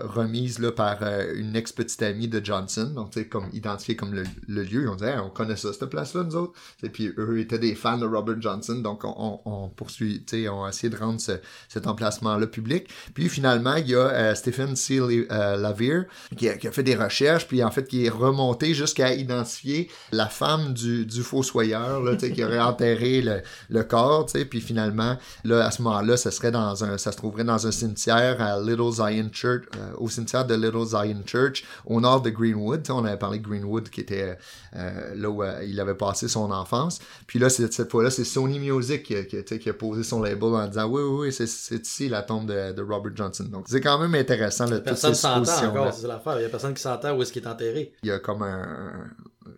[0.04, 1.02] remise là, par
[1.34, 2.92] une ex-petite amie de Johnson.
[2.94, 4.88] Donc, c'est comme identifié comme le, lieu.
[4.88, 6.58] On disait, on connaît ça, cette place-là, nous autres.
[6.82, 8.76] Et puis eux étaient des fans de Robert Johnson.
[8.76, 12.88] Donc, on, poursuit, tu sais, on a essayé de rendre cet emplacement-là public.
[13.14, 15.00] Puis finalement, il y a Stephen C.
[15.28, 16.02] Lavier
[16.36, 20.26] qui qui a fait des recherches, puis en fait, qui est remonté jusqu'à identifier la
[20.26, 25.70] femme du, du fossoyeur, là, qui aurait enterré le, le corps, puis finalement, là, à
[25.70, 29.30] ce moment-là, ça serait dans un, ça se trouverait dans un cimetière à Little Zion
[29.32, 32.86] Church, euh, au cimetière de Little Zion Church, au nord de Greenwood.
[32.90, 34.38] on avait parlé de Greenwood, qui était
[34.76, 36.98] euh, là où euh, il avait passé son enfance.
[37.26, 40.66] Puis là, cette fois-là, c'est Sony Music qui, qui, qui, a posé son label en
[40.66, 43.44] disant, oui, oui, oui, c'est ici la tombe de, de Robert Johnson.
[43.44, 46.38] Donc, c'est quand même intéressant, là, toute cette encore, c'est l'affaire.
[46.38, 47.92] Il y a personne qui s'entend où est-ce qu'il est enterré.
[48.02, 49.10] Il y a comme un,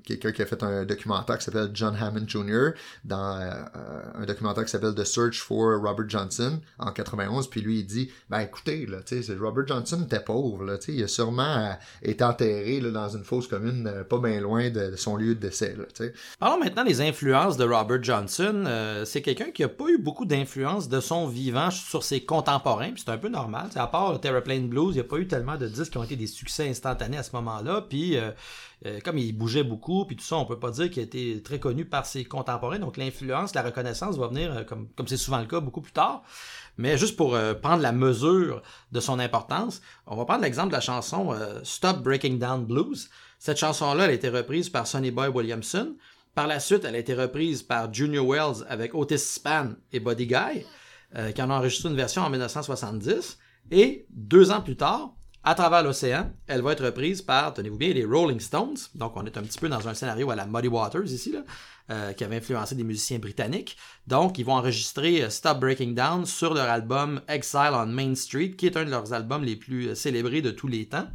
[0.05, 2.71] quelqu'un qui a fait un documentaire qui s'appelle John Hammond Jr.
[3.05, 7.81] dans euh, un documentaire qui s'appelle The Search for Robert Johnson en 91 puis lui
[7.81, 11.05] il dit ben écoutez là tu sais Robert Johnson était pauvre là tu sais il
[11.05, 14.95] a sûrement euh, été enterré là, dans une fosse commune euh, pas bien loin de
[14.97, 18.65] son lieu de décès là tu sais parlons maintenant des influences de Robert Johnson
[19.05, 23.03] c'est quelqu'un qui a pas eu beaucoup d'influence de son vivant sur ses contemporains puis
[23.05, 25.69] c'est un peu normal à part Terraplane Blues il n'y a pas eu tellement de
[25.69, 28.31] disques qui ont été des succès instantanés à ce moment-là puis euh,
[29.05, 31.59] comme il bougeait beaucoup, puis tout ça, on peut pas dire qu'il a été très
[31.59, 32.79] connu par ses contemporains.
[32.79, 36.23] Donc l'influence, la reconnaissance va venir, euh, comme c'est souvent le cas, beaucoup plus tard.
[36.79, 40.75] Mais juste pour euh, prendre la mesure de son importance, on va prendre l'exemple de
[40.75, 43.11] la chanson Stop Breaking Down Blues.
[43.39, 45.97] Cette chanson-là, elle a été reprise par Sonny Boy Williamson.
[46.35, 50.27] Par la suite, elle a été reprise par Junior Wells avec Otis Spann et Buddy
[50.27, 50.65] Guy,
[51.35, 53.39] qui en ont enregistré une version en 1970.
[53.73, 56.31] Et deux ans plus tard, à travers l'océan.
[56.47, 58.77] Elle va être reprise par, tenez-vous bien, les Rolling Stones.
[58.95, 61.35] Donc, on est un petit peu dans un scénario à la Muddy Waters ici,
[61.91, 63.77] euh, qui avait influencé des musiciens britanniques.
[64.07, 68.51] Donc, ils vont enregistrer euh, Stop Breaking Down sur leur album Exile on Main Street,
[68.51, 71.09] qui est un de leurs albums les plus euh, célébrés de tous les temps.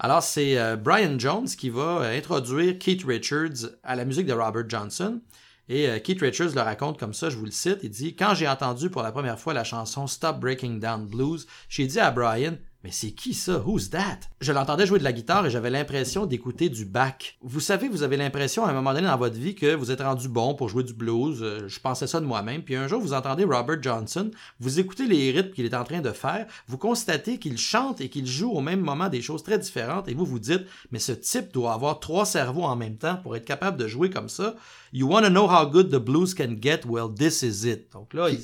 [0.00, 5.20] Alors, c'est Brian Jones qui va introduire Keith Richards à la musique de Robert Johnson.
[5.68, 8.48] Et Keith Richards le raconte comme ça, je vous le cite, il dit Quand j'ai
[8.48, 12.56] entendu pour la première fois la chanson Stop Breaking Down Blues, j'ai dit à Brian
[12.84, 13.62] mais c'est qui ça?
[13.66, 14.20] Who's that?
[14.42, 17.38] Je l'entendais jouer de la guitare et j'avais l'impression d'écouter du back.
[17.40, 20.02] Vous savez, vous avez l'impression à un moment donné dans votre vie que vous êtes
[20.02, 21.38] rendu bon pour jouer du blues.
[21.42, 22.62] Euh, je pensais ça de moi-même.
[22.62, 26.02] Puis un jour, vous entendez Robert Johnson, vous écoutez les rythmes qu'il est en train
[26.02, 29.58] de faire, vous constatez qu'il chante et qu'il joue au même moment des choses très
[29.58, 33.16] différentes et vous vous dites, mais ce type doit avoir trois cerveaux en même temps
[33.16, 34.56] pour être capable de jouer comme ça.
[34.92, 36.80] You wanna know how good the blues can get?
[36.86, 37.90] Well, this is it.
[37.94, 38.40] Donc là, il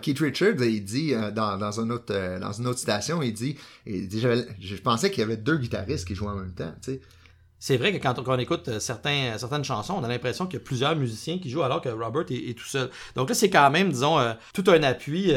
[0.00, 1.92] Keith Richards, il dit euh, euh, dans une
[2.66, 6.54] autre station, il dit, je pensais qu'il y avait deux guitaristes qui jouaient en même
[6.54, 6.72] temps.
[7.62, 10.64] C'est vrai que quand on, écoute euh, certaines chansons, on a l'impression qu'il y a
[10.64, 12.88] plusieurs musiciens qui jouent alors que Robert est, tout seul.
[13.16, 14.16] Donc là, c'est quand même, disons,
[14.54, 15.32] tout un appui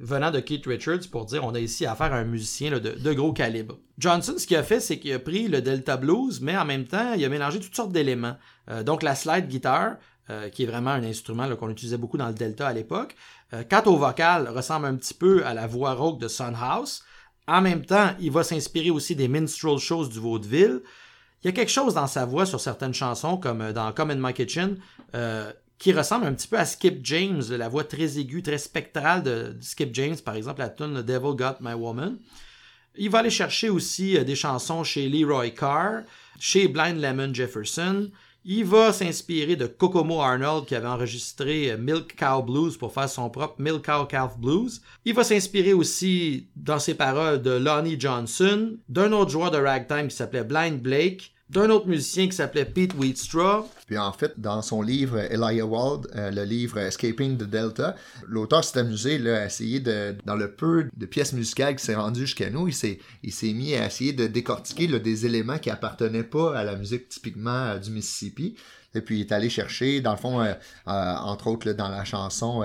[0.00, 3.34] venant de Keith Richards pour dire on a ici affaire à un musicien de, gros
[3.34, 3.78] calibre.
[3.98, 6.84] Johnson, ce qu'il a fait, c'est qu'il a pris le Delta Blues, mais en même
[6.84, 8.36] temps, il a mélangé toutes sortes d'éléments.
[8.84, 9.46] donc la slide
[10.28, 13.16] guitar, qui est vraiment un instrument qu'on utilisait beaucoup dans le Delta à l'époque.
[13.52, 17.02] Euh, quant au vocal, ressemble un petit peu à la voix rauque de Sunhouse.
[17.46, 20.82] En même temps, il va s'inspirer aussi des minstrel shows du vaudeville.
[21.42, 24.10] Il y a quelque chose dans sa voix sur certaines chansons, comme euh, dans Come
[24.10, 24.78] in My Kitchen,
[25.14, 29.22] euh, qui ressemble un petit peu à Skip James, la voix très aiguë, très spectrale
[29.22, 32.18] de, Skip James, par exemple la tune The Devil Got My Woman.
[32.98, 36.00] Il va aller chercher aussi des chansons chez Leroy Carr,
[36.40, 38.10] chez Blind Lemon Jefferson,
[38.48, 43.28] il va s'inspirer de Kokomo Arnold qui avait enregistré Milk Cow Blues pour faire son
[43.28, 44.82] propre Milk Cow Calf Blues.
[45.04, 50.06] Il va s'inspirer aussi dans ses paroles de Lonnie Johnson, d'un autre joueur de ragtime
[50.06, 53.68] qui s'appelait Blind Blake, d'un autre musicien qui s'appelait Pete Wheatstraw.
[53.86, 57.94] Puis en fait, dans son livre Elijah Wald, euh, le livre Escaping the Delta,
[58.26, 62.20] l'auteur s'est amusé à essayer de, dans le peu de pièces musicales qui s'est rendu
[62.20, 66.24] jusqu'à nous, il s'est, il s'est mis à essayer de décortiquer des éléments qui appartenaient
[66.24, 68.56] pas à la musique typiquement euh, du Mississippi.
[68.96, 70.54] Et puis il est allé chercher, dans le fond, euh,
[70.86, 72.62] entre autres dans la chanson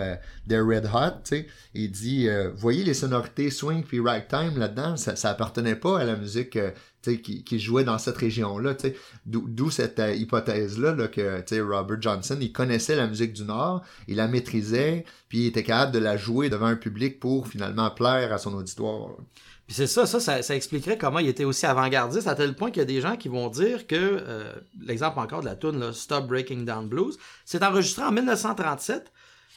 [0.50, 1.36] The Red Hot,
[1.74, 6.16] il dit, voyez les sonorités swing puis ragtime là-dedans, ça, ça appartenait pas à la
[6.16, 6.58] musique
[7.02, 8.76] qui, qui jouait dans cette région-là.
[9.26, 14.18] D'où cette euh, hypothèse-là là, que Robert Johnson, il connaissait la musique du Nord, il
[14.18, 18.32] la maîtrisait, puis il était capable de la jouer devant un public pour finalement plaire
[18.34, 19.16] à son auditoire.
[19.72, 22.80] Puis c'est ça, ça, ça, expliquerait comment il était aussi avant-gardiste, à tel point qu'il
[22.80, 24.52] y a des gens qui vont dire que, euh,
[24.86, 29.14] l'exemple encore de la tune Stop Breaking Down Blues, c'est enregistré en 1937,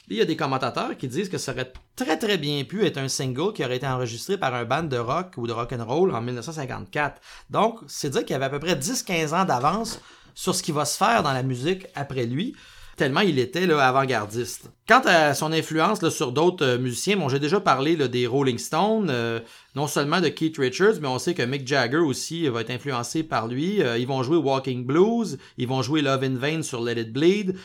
[0.07, 2.97] il y a des commentateurs qui disent que ça aurait très très bien pu être
[2.97, 5.83] un single qui aurait été enregistré par un band de rock ou de rock and
[5.83, 7.19] roll en 1954.
[7.49, 9.99] Donc, c'est dire qu'il y avait à peu près 10-15 ans d'avance
[10.33, 12.55] sur ce qui va se faire dans la musique après lui
[12.95, 14.69] tellement il était avant-gardiste.
[14.87, 19.09] Quant à son influence sur d'autres euh, musiciens, bon, j'ai déjà parlé des Rolling Stones,
[19.09, 19.39] euh,
[19.75, 23.23] non seulement de Keith Richards, mais on sait que Mick Jagger aussi va être influencé
[23.23, 23.81] par lui.
[23.81, 27.11] Euh, ils vont jouer Walking Blues, ils vont jouer Love in Vain sur Let It
[27.11, 27.55] Bleed,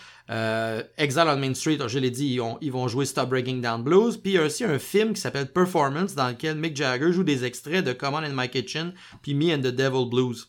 [0.97, 4.33] Exile on Main Street, je l'ai dit, ils, vont jouer Stop Breaking Down Blues, puis
[4.33, 7.45] il y a aussi un film qui s'appelle Performance dans lequel Mick Jagger joue des
[7.45, 10.47] extraits de Come On in My Kitchen, puis Me and the Devil Blues.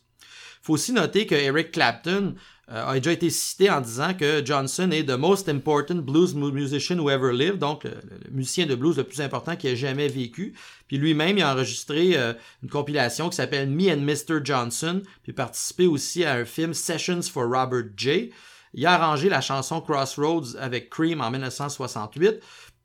[0.61, 4.91] Faut aussi noter que Eric Clapton euh, a déjà été cité en disant que Johnson
[4.91, 7.91] est the most important blues musician who ever lived, donc le,
[8.31, 10.53] musicien de blues le plus important qui a jamais vécu.
[10.87, 14.39] Puis lui-même, il a enregistré euh, une compilation qui s'appelle Me and Mr.
[14.43, 18.31] Johnson, puis participé aussi à un film Sessions for Robert J.
[18.73, 22.39] Il a arrangé la chanson Crossroads avec Cream en 1968.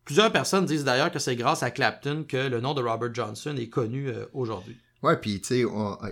[0.05, 3.55] Plusieurs personnes disent d'ailleurs que c'est grâce à Clapton que le nom de Robert Johnson
[3.57, 4.77] est connu euh, aujourd'hui.
[5.03, 5.65] Ouais, puis tu sais,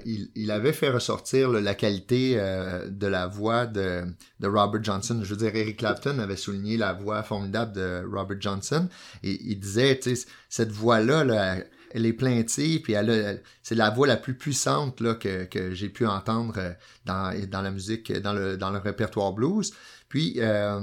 [0.04, 4.04] il, il, avait fait ressortir la qualité euh, de la voix de,
[4.40, 5.20] de, Robert Johnson.
[5.22, 8.88] Je veux dire, Eric Clapton avait souligné la voix formidable de Robert Johnson.
[9.22, 11.56] Et il disait, tu sais, cette voix-là, là,
[11.92, 15.88] elle est plaintive, puis elle, c'est la voix la plus puissante là, que, que j'ai
[15.88, 16.72] pu entendre euh,
[17.06, 19.72] dans, dans la musique, dans le, dans le répertoire blues.
[20.14, 20.80] Puis euh,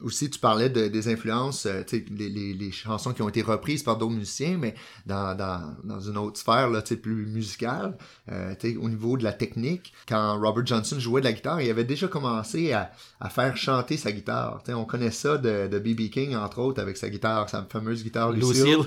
[0.00, 3.82] aussi, tu parlais de, des influences, euh, les, les, les, chansons qui ont été reprises
[3.82, 7.98] par d'autres musiciens, mais dans, dans, dans une autre sphère là, plus musicale,
[8.32, 9.92] euh, au niveau de la technique.
[10.08, 13.98] Quand Robert Johnson jouait de la guitare, il avait déjà commencé à, à faire chanter
[13.98, 14.62] sa guitare.
[14.68, 16.08] on connaît ça de B.B.
[16.08, 18.78] King, entre autres, avec sa guitare, sa fameuse guitare Lucille.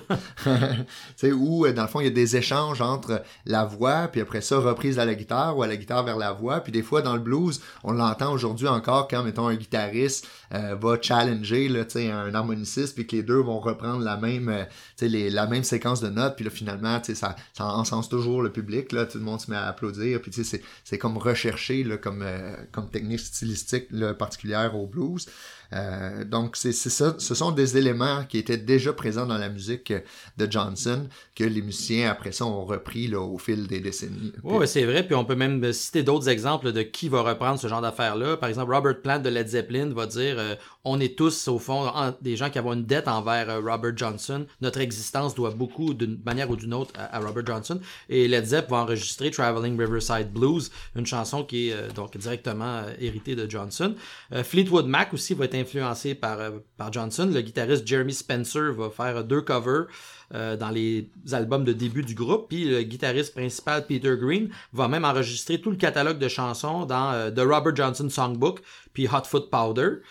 [0.48, 1.34] Lucille.
[1.34, 4.42] où, euh, dans le fond, il y a des échanges entre la voix, puis après
[4.42, 6.60] ça, reprise à la guitare ou à la guitare vers la voix.
[6.62, 10.76] Puis des fois, dans le blues, on l'entend aujourd'hui encore quand, mettons, un guitariste euh,
[10.76, 11.70] va challenger
[12.12, 14.64] un harmoniciste, puis que les deux vont reprendre la même, euh,
[15.02, 18.92] les, la même séquence de notes, puis là, finalement, ça, ça encense toujours le public,
[18.92, 22.90] là, tout le monde se met à applaudir, puis c'est, comme recherché comme, euh, comme
[22.90, 25.28] technique stylistique particulière au blues.
[25.74, 27.16] Euh, donc, c'est ça.
[27.18, 29.94] Ce sont des éléments qui étaient déjà présents dans la musique
[30.38, 34.34] de Johnson que les musiciens, après ça, ont repris là, au fil des décennies.
[34.44, 35.04] Oui, c'est vrai.
[35.04, 38.38] Puis on peut même citer d'autres exemples de qui va reprendre ce genre d'affaires-là.
[38.38, 41.92] Par exemple, Robert Plant de Led Zeppelin va dire euh, on est tous, au fond,
[42.22, 44.46] des gens qui avons une dette envers euh, Robert Johnson.
[44.62, 47.80] Notre existence doit beaucoup, d'une manière ou d'une autre, à, Robert Johnson.
[48.10, 53.36] Et Led Zepp va enregistrer Traveling Riverside Blues, une chanson qui est donc directement héritée
[53.36, 53.96] de Johnson.
[54.44, 57.30] Fleetwood Mac aussi va être influencé par, euh, par Johnson.
[57.34, 59.88] Le guitariste Jeremy Spencer va faire deux covers
[60.34, 62.50] euh, dans les albums de début du groupe.
[62.50, 67.12] Puis le guitariste principal Peter Green va même enregistrer tout le catalogue de chansons dans
[67.12, 68.62] euh, The Robert Johnson Songbook
[68.94, 70.02] puis Hot Foot Powder.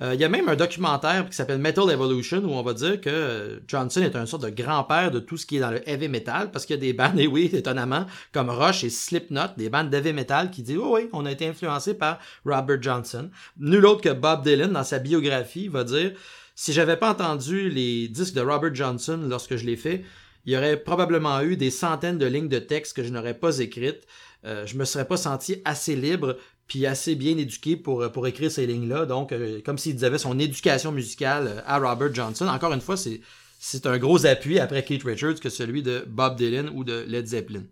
[0.00, 3.00] Euh, il y a même un documentaire qui s'appelle Metal Evolution où on va dire
[3.00, 6.08] que Johnson est un sorte de grand-père de tout ce qui est dans le heavy
[6.08, 9.70] metal parce qu'il y a des bandes, et oui, étonnamment, comme Rush et Slipknot, des
[9.70, 13.30] bandes d'heavy metal qui disent, oh oui, on a été influencé par Robert Johnson.
[13.58, 16.12] Nul autre que Bob Dylan, dans sa biographie, va dire,
[16.54, 20.04] si j'avais pas entendu les disques de Robert Johnson lorsque je l'ai fait,
[20.44, 23.58] il y aurait probablement eu des centaines de lignes de texte que je n'aurais pas
[23.58, 24.06] écrites.
[24.44, 26.36] Euh, je me serais pas senti assez libre
[26.68, 29.06] puis assez bien éduqué pour, pour écrire ces lignes-là.
[29.06, 32.46] Donc, euh, comme s'il avait son éducation musicale euh, à Robert Johnson.
[32.46, 33.20] Encore une fois, c'est,
[33.58, 37.26] c'est un gros appui après Keith Richards que celui de Bob Dylan ou de Led
[37.26, 37.62] Zeppelin.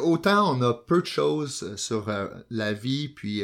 [0.00, 3.42] autant on a peu de choses sur euh, la vie puis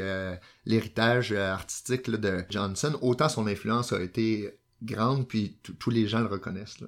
[0.64, 4.50] l'héritage artistique de Johnson, autant son influence a été
[4.82, 6.80] grande puis tous les gens le reconnaissent.
[6.80, 6.86] Là,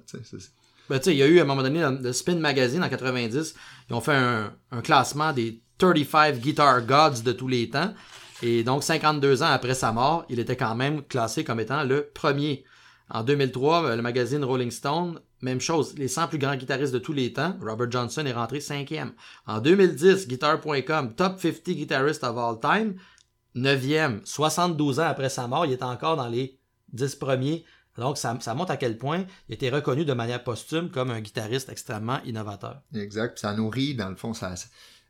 [0.89, 3.55] ben, il y a eu à un moment donné, le Spin Magazine en 90,
[3.89, 7.93] ils ont fait un, un classement des 35 Guitar Gods de tous les temps.
[8.41, 12.09] Et donc, 52 ans après sa mort, il était quand même classé comme étant le
[12.13, 12.65] premier.
[13.09, 16.99] En 2003, euh, le magazine Rolling Stone même chose, les 100 plus grands guitaristes de
[16.99, 19.11] tous les temps, Robert Johnson est rentré cinquième.
[19.45, 22.95] En 2010, Guitar.com, Top 50 Guitarists of All Time,
[23.55, 26.57] 9e, 72 ans après sa mort, il est encore dans les
[26.93, 27.65] 10 premiers.
[27.97, 31.21] Donc, ça, ça montre à quel point il été reconnu de manière posthume comme un
[31.21, 32.81] guitariste extrêmement innovateur.
[32.95, 33.37] Exact.
[33.37, 34.55] Ça nourrit, dans le fond, ça,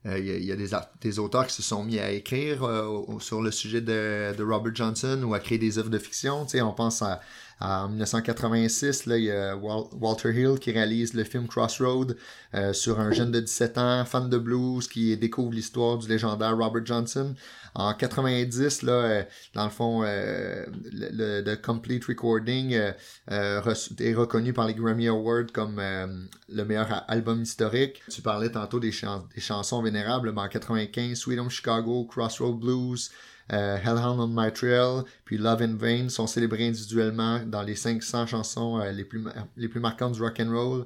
[0.06, 0.70] il y a, des,
[1.02, 4.76] des, auteurs qui se sont mis à écrire euh, sur le sujet de, de, Robert
[4.76, 6.44] Johnson ou à créer des œuvres de fiction.
[6.44, 7.22] Tu sais, on pense à,
[7.62, 12.18] en 1986, là, il y a Walter Hill qui réalise le film Crossroad
[12.54, 16.58] euh, sur un jeune de 17 ans, fan de blues, qui découvre l'histoire du légendaire
[16.58, 17.34] Robert Johnson.
[17.76, 22.72] En 90, là, euh, dans le fond, euh, le, le, Complete Recording
[23.28, 25.82] est reconnu par les Grammy Awards comme
[26.50, 28.02] le meilleur album historique.
[28.10, 33.12] Tu parlais tantôt des, chansons vénérables, mais en 95, Sweet Home Chicago, Crossroad Blues,
[33.52, 38.28] euh, Hellhound on My Trail, puis Love in Vain sont célébrés individuellement dans les 500
[38.28, 39.24] chansons euh, les, plus,
[39.58, 40.86] les plus marquantes du rock and roll.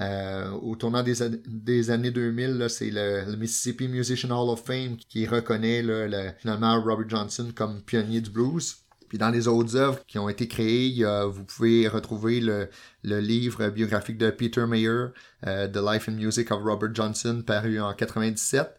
[0.00, 1.14] Euh, au tournant des,
[1.46, 7.08] des années 2000, c'est le, Mississippi Musician Hall of Fame qui reconnaît le, finalement Robert
[7.08, 8.76] Johnson comme pionnier du blues.
[9.08, 12.68] Puis dans les autres œuvres qui ont été créées, vous pouvez retrouver le,
[13.02, 15.06] le, livre biographique de Peter Mayer,
[15.42, 18.70] The Life and Music of Robert Johnson, paru en 97.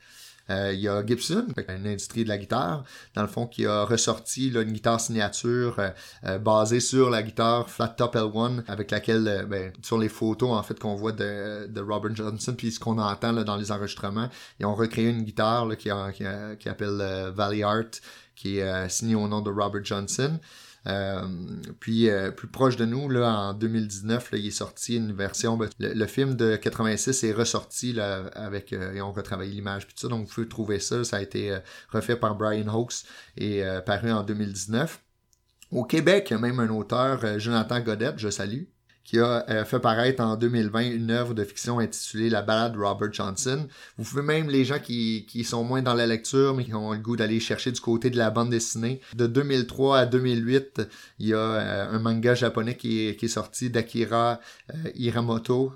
[0.51, 2.83] Euh, il y a Gibson, une industrie de la guitare,
[3.15, 5.89] dans le fond, qui a ressorti une guitare signature euh,
[6.25, 10.63] euh, basée sur la guitare Flat Top L1, avec laquelle, ben, sur les photos en
[10.63, 14.75] fait qu'on voit de, Robert Johnson, puis ce qu'on entend dans les enregistrements, ils ont
[14.75, 17.91] recréé une guitare qui, appelle Valley Art,
[18.35, 20.39] qui est signée au nom de Robert Johnson.
[20.87, 21.27] Euh,
[21.79, 25.57] puis euh, plus proche de nous, là, en 2019, là, il est sorti une version.
[25.57, 29.95] Ben, le, film de 86 est ressorti là, avec euh, et on retravaillé l'image puis
[29.97, 30.07] ça.
[30.07, 31.03] Donc vous pouvez trouver ça.
[31.03, 31.55] Ça a été
[31.89, 33.03] refait par Brian Hawkes
[33.37, 35.01] et paru en 2019.
[35.71, 38.63] Au Québec, il y a même un auteur, Jonathan Godette, je salue,
[39.11, 43.11] qui a euh, fait paraître en 2020 une œuvre de fiction intitulée La balade Robert
[43.11, 43.67] Johnson.
[43.97, 46.93] Vous pouvez même, les gens qui, qui sont moins dans la lecture, mais qui ont
[46.93, 50.83] le goût d'aller chercher du côté de la bande dessinée, de 2003 à 2008,
[51.19, 54.39] il y a euh, un manga japonais qui est, sorti d'Akira
[54.73, 55.73] euh, Hiramoto,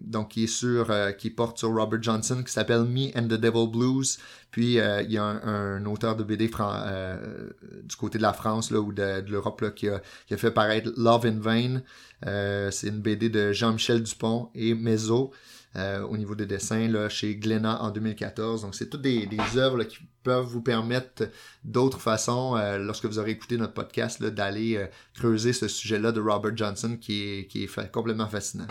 [0.00, 3.68] donc qui est sur, qui porte sur Robert Johnson, qui s'appelle Me and the Devil
[3.70, 4.18] Blues.
[4.50, 8.92] Puis il y a un, auteur de BD du côté de la France là, ou
[8.92, 11.82] de, de l'Europe qui a, qui a fait paraître Love in Vain.
[12.26, 15.32] Euh, c'est une BD de Jean-Michel Dupont et Mezzo
[15.76, 18.62] euh, au niveau des dessins chez Glénat en 2014.
[18.62, 21.28] Donc c'est toutes des, œuvres qui peuvent vous permettre
[21.64, 26.56] d'autres façons, euh, lorsque vous aurez écouté notre podcast, d'aller creuser ce sujet-là de Robert
[26.56, 28.66] Johnson qui est complètement fascinant.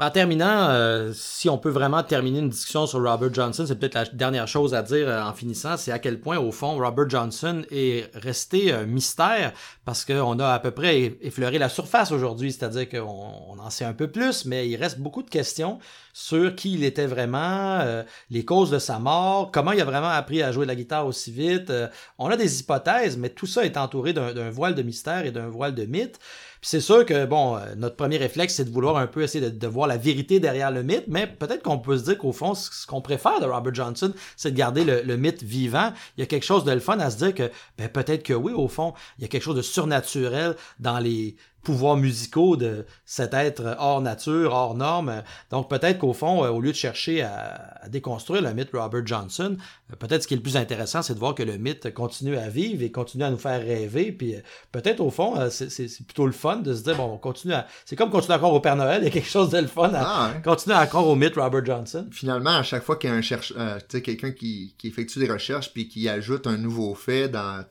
[0.00, 3.94] En terminant, euh, si on peut vraiment terminer une discussion sur Robert Johnson, c'est peut-être
[3.94, 7.10] la dernière chose à dire euh, en finissant, c'est à quel point, au fond, Robert
[7.10, 9.52] Johnson est resté un mystère
[9.84, 13.92] parce qu'on a à peu près effleuré la surface aujourd'hui, c'est-à-dire qu'on en sait un
[13.92, 15.80] peu plus, mais il reste beaucoup de questions
[16.12, 20.10] sur qui il était vraiment, euh, les causes de sa mort, comment il a vraiment
[20.10, 21.72] appris à jouer de la guitare aussi vite.
[22.18, 25.48] on a des hypothèses, mais tout ça est entouré d'un voile de mystère et d'un
[25.48, 26.20] voile de mythe.
[26.60, 29.50] Puis c'est sûr que, bon, euh, notre premier réflexe, c'est de vouloir un peu essayer
[29.50, 32.54] de, voir la vérité derrière le mythe, mais peut-être qu'on peut se dire qu'au fond,
[32.54, 35.92] ce qu'on préfère de Robert Johnson, c'est de garder le, mythe vivant.
[36.16, 38.34] Il y a quelque chose de le fun à se dire que, ben, peut-être que
[38.34, 41.36] oui, au fond, il y a quelque chose de surnaturel dans les,
[41.68, 45.22] pouvoirs musicaux de cet être hors nature, hors norme.
[45.50, 49.58] Donc peut-être qu'au fond, euh, au lieu de chercher à, déconstruire le mythe Robert Johnson,
[49.92, 52.38] euh, peut-être ce qui est le plus intéressant, c'est de voir que le mythe continue
[52.38, 54.12] à vivre et continue à nous faire rêver.
[54.12, 54.40] Puis euh,
[54.72, 57.66] peut-être au fond, c'est plutôt le fun de se dire, bon, on continue à...
[57.84, 59.66] C'est comme continuer à croire au Père Noël, il y a quelque chose de le
[59.66, 62.06] fun à ah, continuer à croire au mythe Robert Johnson.
[62.10, 65.70] Finalement, à chaque fois qu'il y a un chercheur, quelqu'un qui, qui effectue des recherches
[65.70, 67.62] puis qui ajoute un nouveau fait dans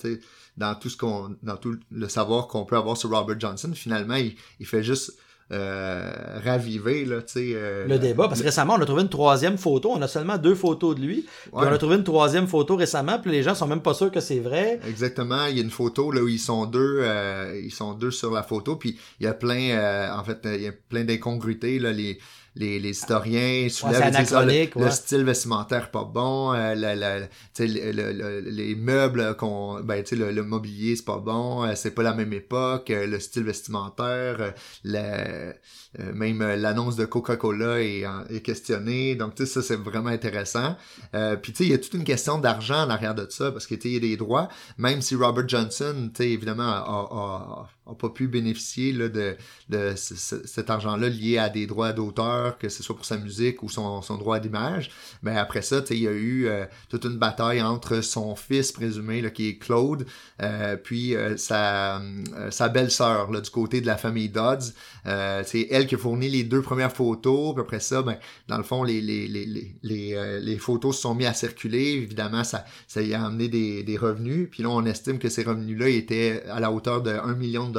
[0.57, 3.71] dans tout ce qu'on dans tout le savoir qu'on peut avoir sur Robert Johnson.
[3.73, 5.17] Finalement il, il fait juste
[5.49, 6.11] euh,
[6.43, 9.91] raviver là, euh, le débat parce que récemment on a trouvé une troisième photo.
[9.91, 13.19] On a seulement deux photos de lui puis on a trouvé une troisième photo récemment
[13.19, 14.79] puis les gens sont même pas sûrs que c'est vrai.
[14.85, 15.45] Exactement.
[15.45, 18.31] Il y a une photo là où ils sont deux euh, ils sont deux sur
[18.31, 21.79] la photo puis il y a plein euh, en fait il y a plein d'incongruités
[21.79, 22.19] là les
[22.57, 26.75] les, les historiens soulèvent le, le, style vestimentaire pas bon, euh,
[27.59, 32.89] les meubles qu'on ben le, mobilier c'est pas bon, euh, c'est pas la même époque,
[32.89, 35.53] euh, le style vestimentaire, le,
[36.13, 40.75] même l'annonce de Coca-Cola est, est questionnée, donc tu ça c'est vraiment intéressant.
[41.41, 43.65] puis tu sais il y a toute une question d'argent en arrière de ça parce
[43.65, 46.63] que tu sais il y a des droits, même si Robert Johnson tu sais évidemment
[46.63, 49.37] a, a, a, pas pu bénéficier de,
[49.69, 53.63] de cet argent-là lié à des droits d'auteur auteur, que ce soit pour sa musique
[53.63, 54.89] ou son, son droit d'image.
[55.23, 59.21] Mais après ça, il y a eu euh, toute une bataille entre son fils présumé,
[59.21, 60.05] là, qui est Claude,
[60.41, 62.01] euh, puis euh, sa,
[62.49, 64.73] sa belle-sœur du côté de la famille Dodds.
[65.45, 67.53] c'est elle qui a fourni les deux premières photos.
[67.53, 71.15] Puis après ça, ben, dans le fond, les, les, les, les, les photos se sont
[71.15, 72.01] mis à circuler.
[72.03, 74.49] Évidemment, ça, ça y a amené des, des revenus.
[74.51, 77.76] Puis là, on estime que ces revenus-là étaient à la hauteur de 1 million de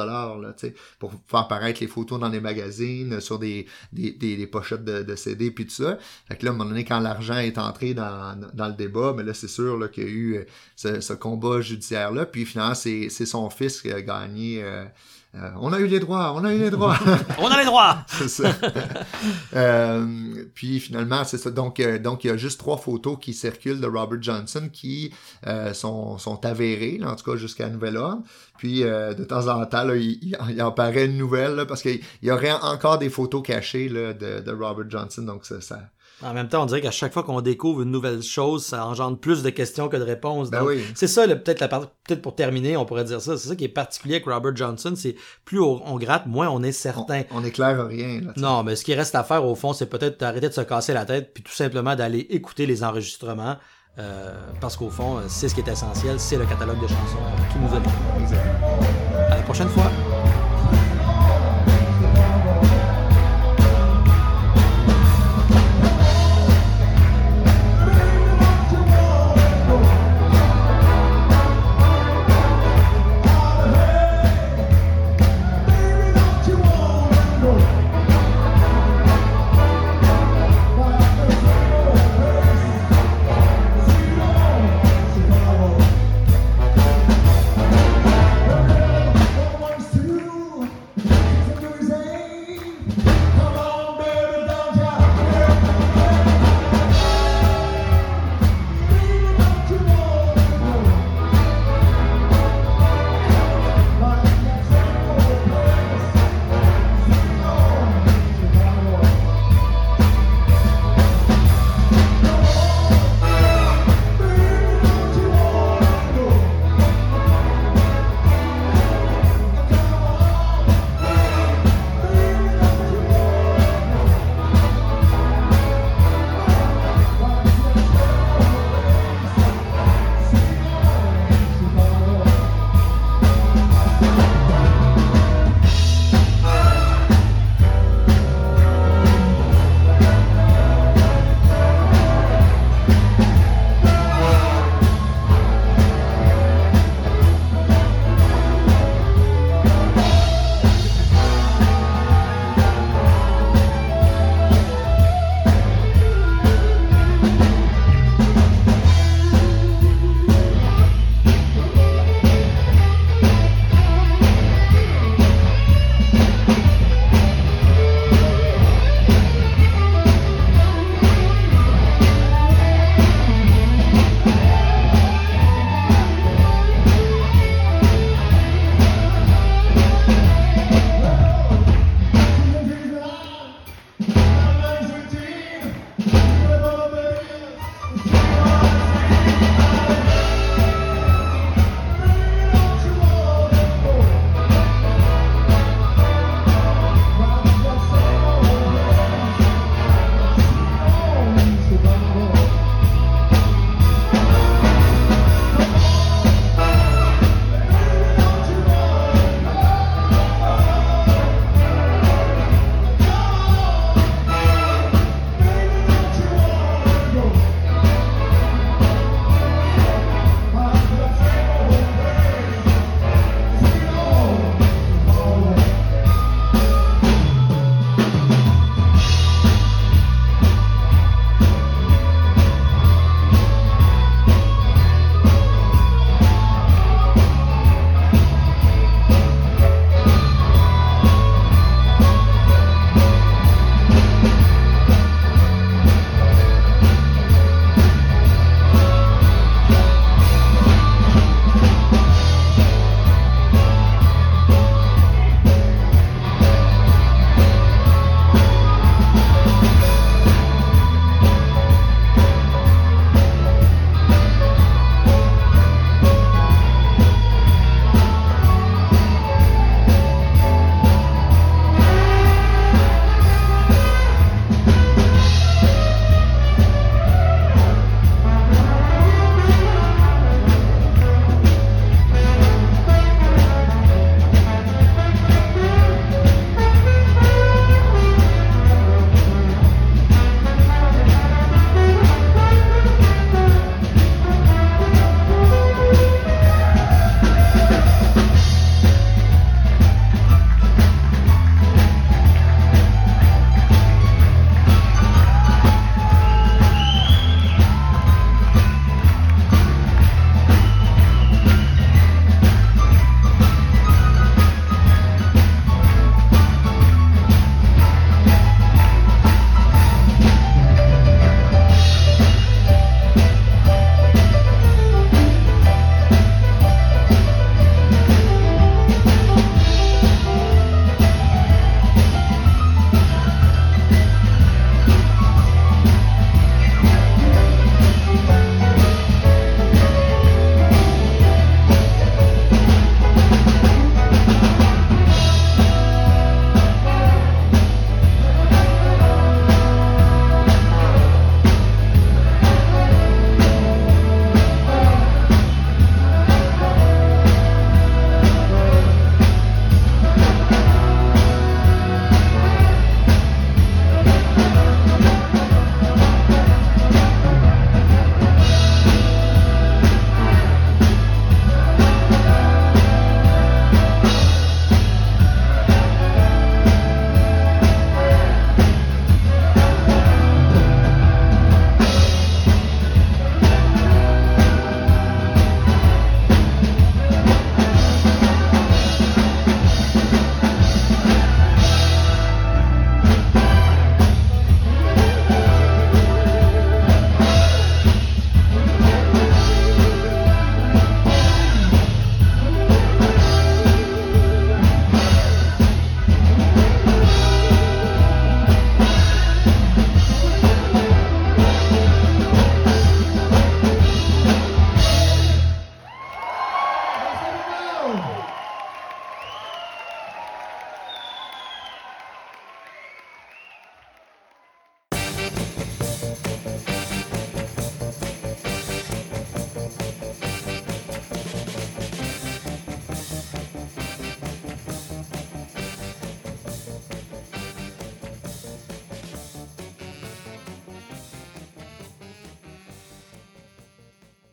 [0.99, 5.67] pour faire apparaître les photos dans les magazines, sur des, des, pochettes de, CD, puis
[5.67, 5.99] tout ça.
[6.31, 9.35] Là, à un moment donné, quand l'argent est entré dans, dans le débat, mais là,
[9.35, 10.45] c'est sûr qu'il y a eu euh,
[10.77, 12.27] ce, ce combat judiciaire-là.
[12.27, 14.63] Puis finalement, c'est son fils qui a gagné.
[14.63, 14.85] Euh,
[15.39, 16.99] euh, on a eu les droits, on a eu les droits.
[17.39, 17.99] on a les droits.
[18.07, 18.51] c'est ça.
[19.55, 21.51] euh, puis finalement, c'est ça.
[21.51, 25.13] Donc, euh, donc il y a juste trois photos qui circulent de Robert Johnson qui
[25.47, 28.23] euh, sont, sont avérées, là, en tout cas jusqu'à nouvel ordre.
[28.59, 32.31] Puis de temps en temps, là, il, il, en paraît une nouvelle parce qu'il y
[32.33, 35.23] aurait encore des photos cachées là, de, de Robert Johnson.
[35.23, 35.79] Donc ça, ça
[36.23, 39.19] en même temps, on dirait qu'à chaque fois qu'on découvre une nouvelle chose, ça engendre
[39.19, 40.51] plus de questions que de réponses.
[40.51, 40.83] Ben oui.
[40.95, 43.37] C'est ça, peut-être la peut-être pour terminer, on pourrait dire ça.
[43.37, 45.15] C'est ça qui est particulier avec Robert Johnson, c'est
[45.45, 47.23] plus on, gratte, moins on est certain.
[47.31, 48.21] On, éclaire rien.
[48.21, 50.61] Là, non, mais ce qui reste à faire au fond, c'est peut-être d'arrêter de se
[50.61, 53.57] casser la tête, puis tout simplement d'aller écouter les enregistrements.
[53.99, 57.19] Euh, parce qu'au fond, c'est ce qui est essentiel, c'est le catalogue de chansons
[57.51, 59.91] qui nous a À la prochaine fois.